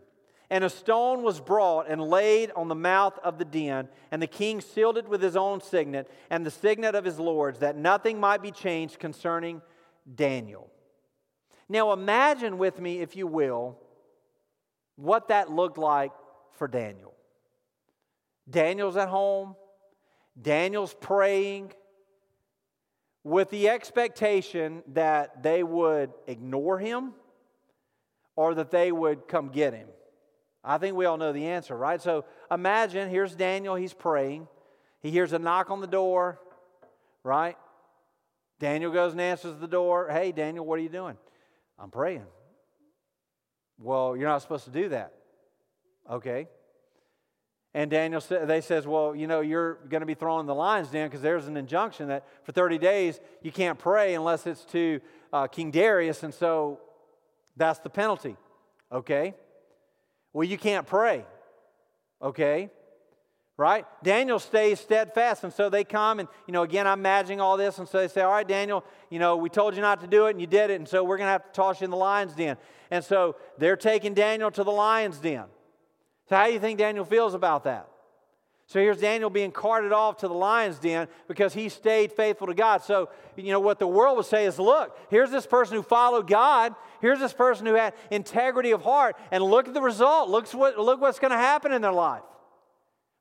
[0.50, 4.28] And a stone was brought and laid on the mouth of the den, and the
[4.28, 8.20] king sealed it with his own signet and the signet of his lords, that nothing
[8.20, 9.62] might be changed concerning
[10.16, 10.70] Daniel.
[11.70, 13.78] Now imagine with me, if you will,
[15.00, 16.12] what that looked like
[16.58, 17.14] for Daniel.
[18.50, 19.56] Daniel's at home,
[20.40, 21.72] Daniel's praying
[23.24, 27.14] with the expectation that they would ignore him
[28.36, 29.88] or that they would come get him.
[30.64, 32.02] I think we all know the answer, right?
[32.02, 34.48] So imagine here's Daniel, he's praying.
[35.02, 36.42] He hears a knock on the door,
[37.24, 37.56] right?
[38.60, 40.10] Daniel goes and answers the door.
[40.12, 41.18] Hey, Daniel, what are you doing?
[41.78, 42.26] I'm praying.
[43.80, 45.14] Well, you're not supposed to do that.
[46.10, 46.48] Okay.
[47.74, 51.08] And Daniel, they says, well, you know, you're going to be throwing the lion's down
[51.08, 55.00] because there's an injunction that for 30 days you can't pray unless it's to
[55.32, 56.80] uh, King Darius, and so
[57.56, 58.36] that's the penalty.
[58.92, 59.36] Okay.
[60.34, 61.26] Well, you can't pray.
[62.22, 62.72] Okay
[63.60, 63.86] right?
[64.02, 65.44] Daniel stays steadfast.
[65.44, 67.78] And so they come, and, you know, again, I'm imagining all this.
[67.78, 70.28] And so they say, All right, Daniel, you know, we told you not to do
[70.28, 70.76] it, and you did it.
[70.76, 72.56] And so we're going to have to toss you in the lion's den.
[72.90, 75.44] And so they're taking Daniel to the lion's den.
[76.30, 77.90] So, how do you think Daniel feels about that?
[78.68, 82.54] So here's Daniel being carted off to the lion's den because he stayed faithful to
[82.54, 82.84] God.
[82.84, 86.28] So, you know, what the world would say is look, here's this person who followed
[86.28, 86.76] God.
[87.02, 89.18] Here's this person who had integrity of heart.
[89.32, 90.30] And look at the result.
[90.30, 92.22] Look, what, look what's going to happen in their life.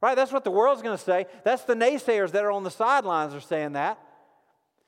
[0.01, 0.15] Right?
[0.15, 1.27] That's what the world's going to say.
[1.45, 3.99] That's the naysayers that are on the sidelines are saying that.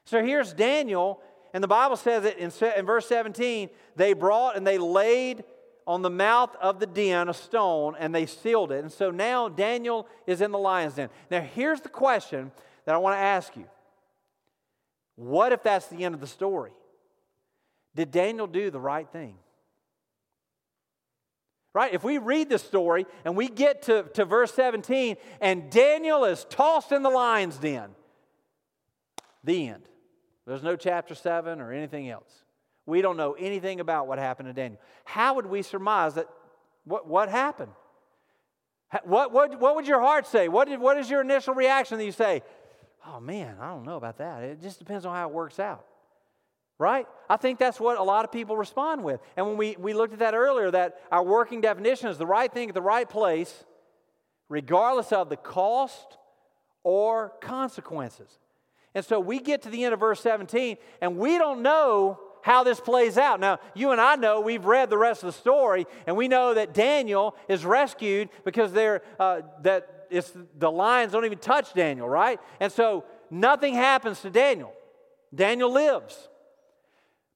[0.04, 1.20] So here's Daniel,
[1.52, 5.44] and the Bible says it in, in verse 17 they brought and they laid
[5.86, 8.82] on the mouth of the den a stone and they sealed it.
[8.82, 11.10] And so now Daniel is in the lion's den.
[11.30, 12.52] Now, here's the question
[12.84, 13.66] that I want to ask you
[15.16, 16.70] What if that's the end of the story?
[17.96, 19.34] Did Daniel do the right thing?
[21.72, 21.94] Right?
[21.94, 26.44] If we read the story and we get to, to verse 17 and Daniel is
[26.50, 27.90] tossed in the lion's den,
[29.44, 29.84] the end.
[30.46, 32.44] There's no chapter 7 or anything else.
[32.86, 34.80] We don't know anything about what happened to Daniel.
[35.04, 36.26] How would we surmise that
[36.84, 37.70] what, what happened?
[39.04, 40.48] What, what, what would your heart say?
[40.48, 42.42] What, did, what is your initial reaction that you say,
[43.06, 44.42] oh man, I don't know about that?
[44.42, 45.84] It just depends on how it works out
[46.80, 47.06] right?
[47.28, 49.20] I think that's what a lot of people respond with.
[49.36, 52.50] And when we, we looked at that earlier, that our working definition is the right
[52.50, 53.64] thing at the right place,
[54.48, 56.16] regardless of the cost
[56.82, 58.38] or consequences.
[58.94, 62.64] And so we get to the end of verse 17, and we don't know how
[62.64, 63.40] this plays out.
[63.40, 66.54] Now, you and I know we've read the rest of the story, and we know
[66.54, 72.08] that Daniel is rescued because they're, uh, that it's, the lions don't even touch Daniel,
[72.08, 72.40] right?
[72.58, 74.72] And so nothing happens to Daniel.
[75.34, 76.30] Daniel lives.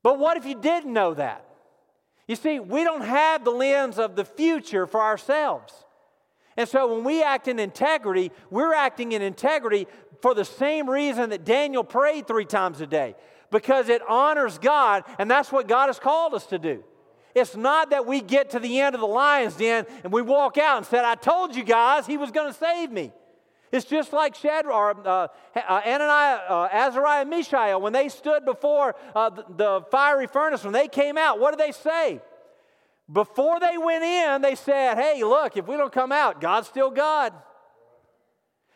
[0.05, 1.45] But what if you didn't know that?
[2.29, 5.73] You see, we don't have the lens of the future for ourselves.
[6.57, 9.89] And so when we act in integrity, we're acting in integrity
[10.23, 13.17] for the same reason that Daniel prayed three times a day
[13.51, 16.85] because it honors God, and that's what God has called us to do.
[17.35, 20.59] It's not that we get to the end of the lion's den and we walk
[20.59, 23.11] out and said, I told you guys he was going to save me.
[23.75, 25.09] It's just like Shadrach, uh,
[25.57, 30.63] uh, Ananias, uh, Azariah, and Mishael, when they stood before uh, the, the fiery furnace,
[30.63, 32.21] when they came out, what did they say?
[33.13, 36.93] Before they went in, they said, Hey, look, if we don't come out, God's still
[36.93, 37.33] God.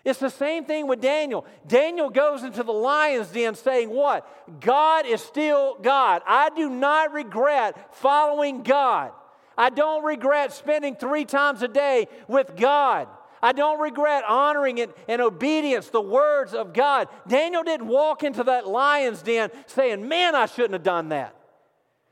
[0.05, 1.46] It's the same thing with Daniel.
[1.64, 4.26] Daniel goes into the lion's den saying, What?
[4.61, 6.22] God is still God.
[6.26, 9.12] I do not regret following God.
[9.57, 13.07] I don't regret spending three times a day with God.
[13.43, 17.09] I don't regret honoring it and obedience, the words of God.
[17.26, 21.34] Daniel didn't walk into that lion's den saying, Man, I shouldn't have done that.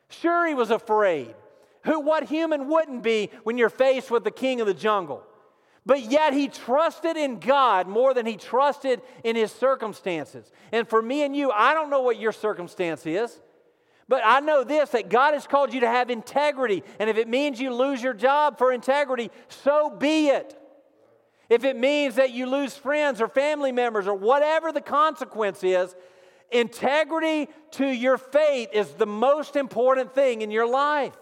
[0.08, 1.34] Sure, he was afraid.
[1.84, 5.22] Who, what human wouldn't be when you're faced with the king of the jungle?
[5.84, 10.50] But yet he trusted in God more than he trusted in his circumstances.
[10.72, 13.40] And for me and you, I don't know what your circumstance is.
[14.08, 16.82] But I know this that God has called you to have integrity.
[16.98, 20.58] And if it means you lose your job for integrity, so be it.
[21.48, 25.94] If it means that you lose friends or family members or whatever the consequence is,
[26.50, 31.16] integrity to your faith is the most important thing in your life.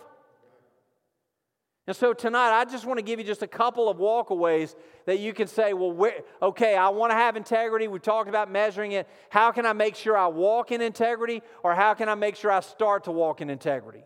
[1.87, 5.19] And so tonight, I just want to give you just a couple of walkaways that
[5.19, 6.11] you can say, well,
[6.41, 7.89] okay, I want to have integrity.
[7.89, 9.07] We talked about measuring it.
[9.29, 12.51] How can I make sure I walk in integrity, or how can I make sure
[12.51, 14.03] I start to walk in integrity?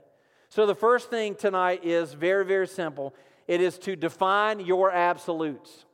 [0.48, 3.14] So the first thing tonight is very, very simple
[3.46, 5.86] it is to define your absolutes.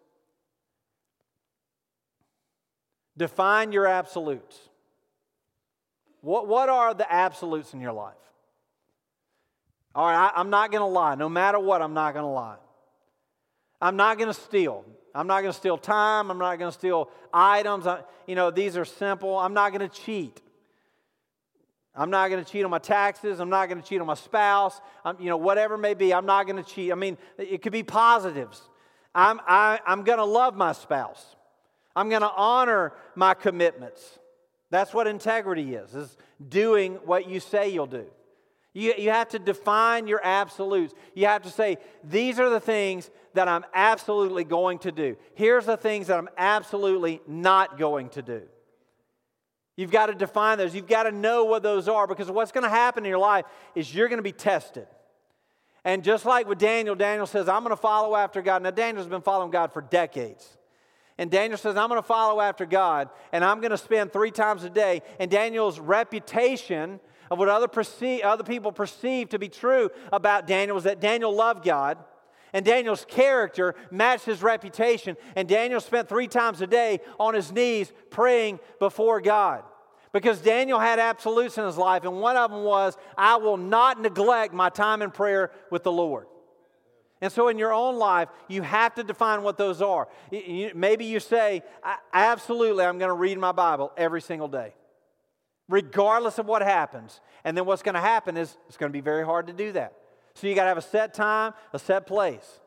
[3.16, 4.58] Define your absolutes.
[6.20, 8.14] What, what are the absolutes in your life?
[9.94, 11.14] All right, I, I'm not going to lie.
[11.14, 12.56] No matter what, I'm not going to lie.
[13.80, 14.84] I'm not going to steal.
[15.14, 16.30] I'm not going to steal time.
[16.30, 17.86] I'm not going to steal items.
[17.86, 19.38] I, you know, these are simple.
[19.38, 20.40] I'm not going to cheat.
[21.94, 23.38] I'm not going to cheat on my taxes.
[23.38, 24.80] I'm not going to cheat on my spouse.
[25.04, 26.90] I'm, you know, whatever may be, I'm not going to cheat.
[26.90, 28.60] I mean, it could be positives.
[29.14, 31.36] I'm, I, I'm going to love my spouse.
[31.96, 34.18] I'm going to honor my commitments.
[34.70, 36.16] That's what integrity is, is
[36.48, 38.06] doing what you say you'll do.
[38.72, 40.94] You, you have to define your absolutes.
[41.14, 45.16] You have to say, these are the things that I'm absolutely going to do.
[45.34, 48.42] Here's the things that I'm absolutely not going to do.
[49.76, 50.74] You've got to define those.
[50.74, 53.44] You've got to know what those are because what's going to happen in your life
[53.74, 54.86] is you're going to be tested.
[55.84, 58.62] And just like with Daniel, Daniel says, I'm going to follow after God.
[58.62, 60.56] Now, Daniel's been following God for decades.
[61.18, 64.32] And Daniel says, I'm going to follow after God and I'm going to spend three
[64.32, 65.02] times a day.
[65.20, 66.98] And Daniel's reputation
[67.30, 71.34] of what other, perceive, other people perceive to be true about Daniel was that Daniel
[71.34, 71.98] loved God.
[72.52, 75.16] And Daniel's character matched his reputation.
[75.34, 79.64] And Daniel spent three times a day on his knees praying before God.
[80.12, 84.00] Because Daniel had absolutes in his life, and one of them was, I will not
[84.00, 86.28] neglect my time in prayer with the Lord.
[87.24, 90.08] And so, in your own life, you have to define what those are.
[90.30, 91.62] Maybe you say,
[92.12, 94.74] Absolutely, I'm going to read my Bible every single day
[95.68, 97.20] regardless of what happens.
[97.44, 99.72] And then what's going to happen is it's going to be very hard to do
[99.72, 99.94] that.
[100.34, 102.60] So you got to have a set time, a set place.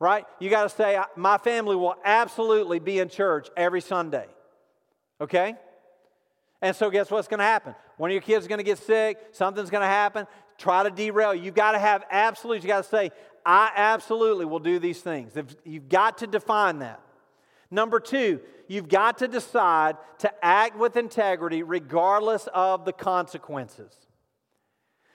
[0.00, 0.24] Right?
[0.40, 4.26] You got to say, my family will absolutely be in church every Sunday.
[5.20, 5.54] Okay?
[6.60, 7.74] And so, guess what's going to happen?
[7.96, 10.26] One of your kids is going to get sick, something's going to happen,
[10.62, 11.34] try to derail.
[11.34, 12.64] You've got to have absolutes.
[12.64, 13.10] You've got to say,
[13.44, 15.32] I absolutely will do these things.
[15.64, 17.00] You've got to define that.
[17.70, 23.92] Number two, you've got to decide to act with integrity regardless of the consequences.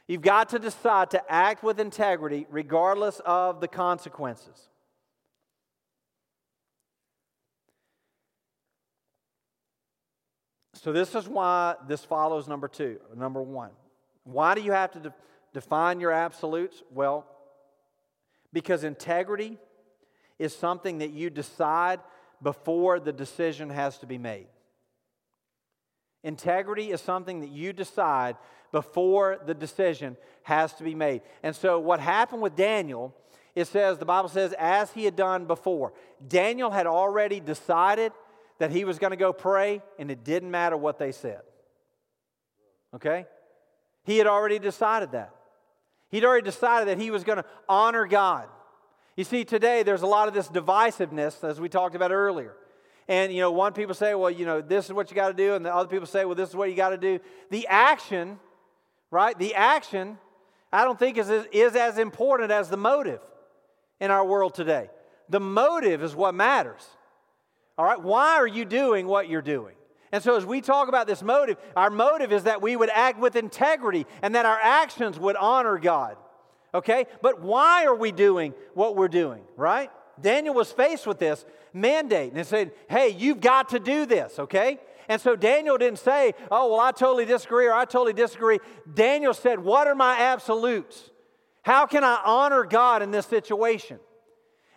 [0.07, 4.69] You've got to decide to act with integrity regardless of the consequences.
[10.73, 13.71] So, this is why this follows number two, number one.
[14.23, 15.13] Why do you have to de-
[15.53, 16.83] define your absolutes?
[16.93, 17.25] Well,
[18.53, 19.57] because integrity
[20.39, 21.99] is something that you decide
[22.41, 24.47] before the decision has to be made.
[26.23, 28.35] Integrity is something that you decide
[28.71, 31.21] before the decision has to be made.
[31.43, 33.15] And so, what happened with Daniel,
[33.55, 35.93] it says, the Bible says, as he had done before.
[36.27, 38.11] Daniel had already decided
[38.59, 41.41] that he was going to go pray, and it didn't matter what they said.
[42.93, 43.25] Okay?
[44.03, 45.33] He had already decided that.
[46.09, 48.47] He'd already decided that he was going to honor God.
[49.15, 52.55] You see, today there's a lot of this divisiveness, as we talked about earlier.
[53.07, 55.33] And, you know, one people say, well, you know, this is what you got to
[55.33, 55.55] do.
[55.55, 57.19] And the other people say, well, this is what you got to do.
[57.49, 58.37] The action,
[59.11, 59.37] right?
[59.37, 60.17] The action,
[60.71, 63.21] I don't think is, is as important as the motive
[63.99, 64.89] in our world today.
[65.29, 66.85] The motive is what matters.
[67.77, 68.01] All right?
[68.01, 69.76] Why are you doing what you're doing?
[70.11, 73.19] And so, as we talk about this motive, our motive is that we would act
[73.19, 76.15] with integrity and that our actions would honor God.
[76.73, 77.07] Okay?
[77.21, 79.91] But why are we doing what we're doing, right?
[80.19, 84.79] Daniel was faced with this mandate and said, hey, you've got to do this, okay?
[85.09, 88.59] And so Daniel didn't say, oh, well, I totally disagree or I totally disagree.
[88.91, 91.11] Daniel said, what are my absolutes?
[91.61, 93.99] How can I honor God in this situation?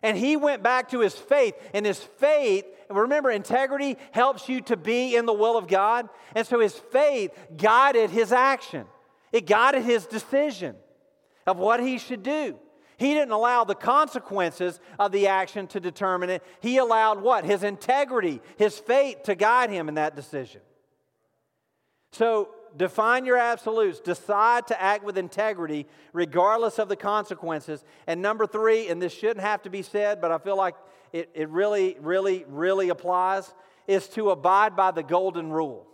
[0.03, 4.77] And he went back to his faith, and his faith, remember, integrity helps you to
[4.77, 6.09] be in the will of God.
[6.35, 8.87] And so his faith guided his action,
[9.33, 10.77] it guided his decision
[11.47, 12.59] of what he should do.
[12.97, 16.43] He didn't allow the consequences of the action to determine it.
[16.61, 17.47] He allowed what?
[17.47, 20.61] His integrity, his faith to guide him in that decision.
[22.13, 24.01] So, define your absolutes.
[24.01, 27.85] Decide to act with integrity regardless of the consequences.
[28.07, 30.75] And number three, and this shouldn't have to be said, but I feel like
[31.13, 33.53] it, it really, really, really applies,
[33.87, 35.87] is to abide by the golden rule.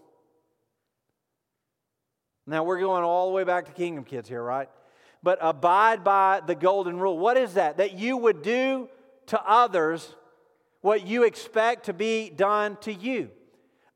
[2.46, 4.68] Now, we're going all the way back to Kingdom Kids here, right?
[5.26, 7.18] but abide by the golden rule.
[7.18, 7.78] What is that?
[7.78, 8.88] That you would do
[9.26, 10.14] to others
[10.82, 13.30] what you expect to be done to you.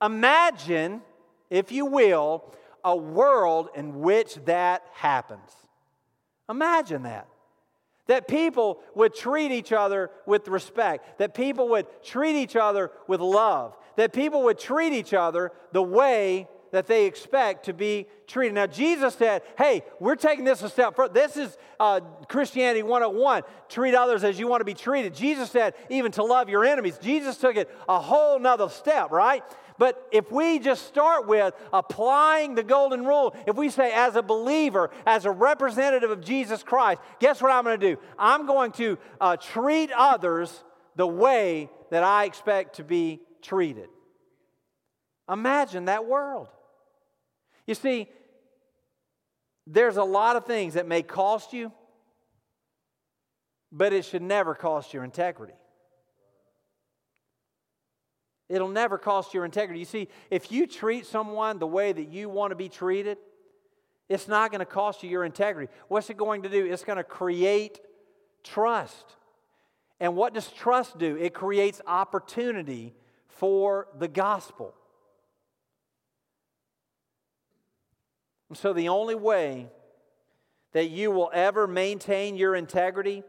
[0.03, 1.03] Imagine,
[1.49, 2.53] if you will,
[2.83, 5.53] a world in which that happens.
[6.49, 7.29] Imagine that.
[8.11, 13.21] That people would treat each other with respect, that people would treat each other with
[13.21, 18.55] love, that people would treat each other the way that they expect to be treated.
[18.55, 21.12] Now, Jesus said, hey, we're taking this a step further.
[21.12, 23.43] This is uh, Christianity 101.
[23.68, 25.14] Treat others as you want to be treated.
[25.14, 26.99] Jesus said, even to love your enemies.
[26.99, 29.43] Jesus took it a whole nother step, right?
[29.79, 34.23] But if we just start with applying the golden rule, if we say, as a
[34.23, 38.01] believer, as a representative of Jesus Christ, guess what I'm going to do?
[38.18, 40.64] I'm going to uh, treat others
[40.97, 43.89] the way that I expect to be treated.
[45.31, 46.49] Imagine that world.
[47.67, 48.09] You see,
[49.67, 51.73] there's a lot of things that may cost you,
[53.71, 55.55] but it should never cost your integrity.
[58.49, 59.79] It'll never cost your integrity.
[59.79, 63.19] You see, if you treat someone the way that you want to be treated,
[64.11, 65.73] It's not going to cost you your integrity.
[65.87, 66.67] What's it going to do?
[66.67, 67.79] It's going to create
[68.43, 69.05] trust.
[70.01, 71.17] And what does trust do?
[71.17, 72.93] It creates opportunity
[73.29, 74.75] for the gospel.
[78.51, 79.68] And so, the only way
[80.72, 83.22] that you will ever maintain your integrity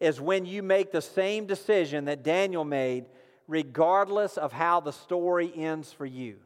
[0.00, 3.04] is when you make the same decision that Daniel made,
[3.46, 6.36] regardless of how the story ends for you.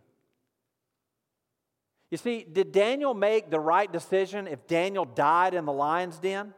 [2.10, 6.54] You see, did Daniel make the right decision if Daniel died in the lion's den?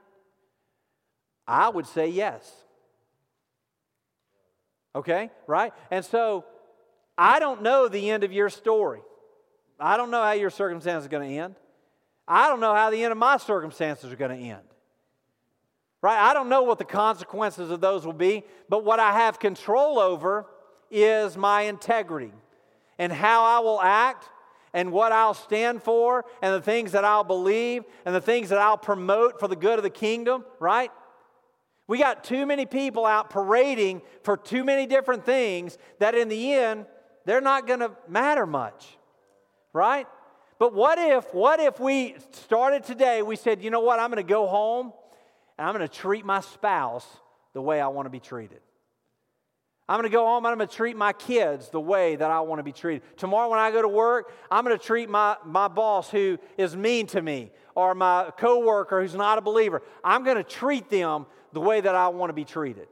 [1.47, 2.51] I would say yes.
[4.95, 5.73] Okay, right?
[5.91, 6.45] And so
[7.19, 9.01] I don't know the end of your story.
[9.79, 11.55] I don't know how your circumstance is going to end.
[12.27, 14.63] I don't know how the end of my circumstances are going to end.
[16.03, 16.19] Right?
[16.19, 19.99] I don't know what the consequences of those will be, but what I have control
[19.99, 20.47] over
[20.91, 22.33] is my integrity
[22.99, 24.29] and how I will act
[24.73, 28.59] and what I'll stand for and the things that I'll believe and the things that
[28.59, 30.91] I'll promote for the good of the kingdom, right?
[31.89, 36.53] We got too many people out parading for too many different things that in the
[36.53, 36.87] end,
[37.25, 38.99] they're not going to matter much,
[39.77, 40.09] right?
[40.59, 44.25] But what if, what if we started today, we said, you know what, I'm going
[44.25, 44.93] to go home
[45.59, 47.07] and I'm going to treat my spouse
[47.53, 48.61] the way I want to be treated.
[49.89, 52.31] I'm going to go home and I'm going to treat my kids the way that
[52.31, 53.03] I want to be treated.
[53.17, 56.77] Tomorrow, when I go to work, I'm going to treat my, my boss who is
[56.77, 59.83] mean to me or my coworker who's not a believer.
[60.03, 62.89] I'm going to treat them the way that I want to be treated.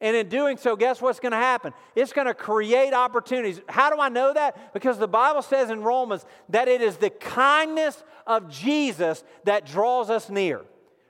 [0.00, 1.72] And in doing so, guess what's going to happen?
[1.96, 3.60] It's going to create opportunities.
[3.68, 4.72] How do I know that?
[4.72, 10.08] Because the Bible says in Romans that it is the kindness of Jesus that draws
[10.08, 10.64] us near,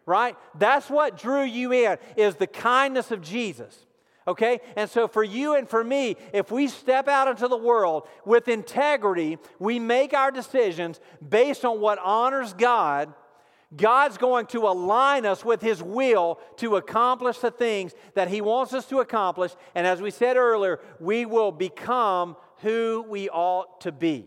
[0.07, 0.37] right?
[0.59, 3.85] That's what drew you in, is the kindness of Jesus.
[4.27, 4.61] Okay?
[4.77, 8.49] And so for you and for me, if we step out into the world with
[8.49, 13.13] integrity, we make our decisions based on what honors God.
[13.77, 18.73] God's going to align us with His will to accomplish the things that He wants
[18.73, 19.53] us to accomplish.
[19.75, 24.27] And as we said earlier, we will become who we ought to be.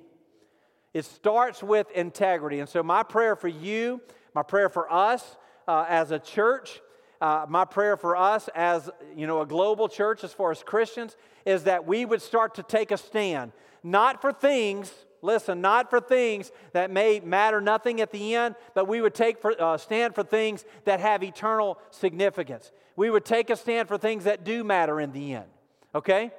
[0.94, 2.60] It starts with integrity.
[2.60, 4.02] And so, my prayer for you,
[4.36, 5.38] my prayer for us
[5.68, 6.82] uh, as a church,
[7.22, 11.16] uh, my prayer for us as you know a global church as far as christians
[11.46, 13.52] is that we would start to take a stand
[13.84, 14.92] not for things
[15.22, 19.40] listen not for things that may matter nothing at the end but we would take
[19.40, 22.72] for, uh, stand for things that have eternal significance.
[22.96, 25.46] We would take a stand for things that do matter in the end
[25.94, 26.32] okay?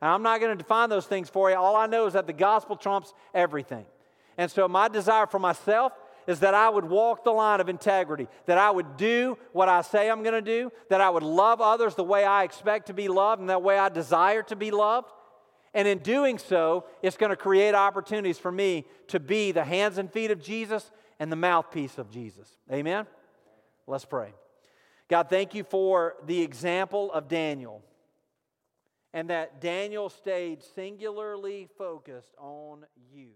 [0.00, 1.56] And i'm not going to define those things for you.
[1.56, 3.86] All i know is that the gospel trumps everything.
[4.38, 5.92] And so my desire for myself
[6.26, 9.82] is that I would walk the line of integrity, that I would do what I
[9.82, 12.92] say I'm going to do, that I would love others the way I expect to
[12.92, 15.10] be loved and that way I desire to be loved.
[15.76, 19.98] And in doing so, it's going to create opportunities for me to be the hands
[19.98, 22.48] and feet of Jesus and the mouthpiece of Jesus.
[22.72, 23.06] Amen?
[23.86, 24.32] Let's pray.
[25.08, 27.82] God, thank you for the example of Daniel
[29.12, 33.32] and that Daniel stayed singularly focused on you.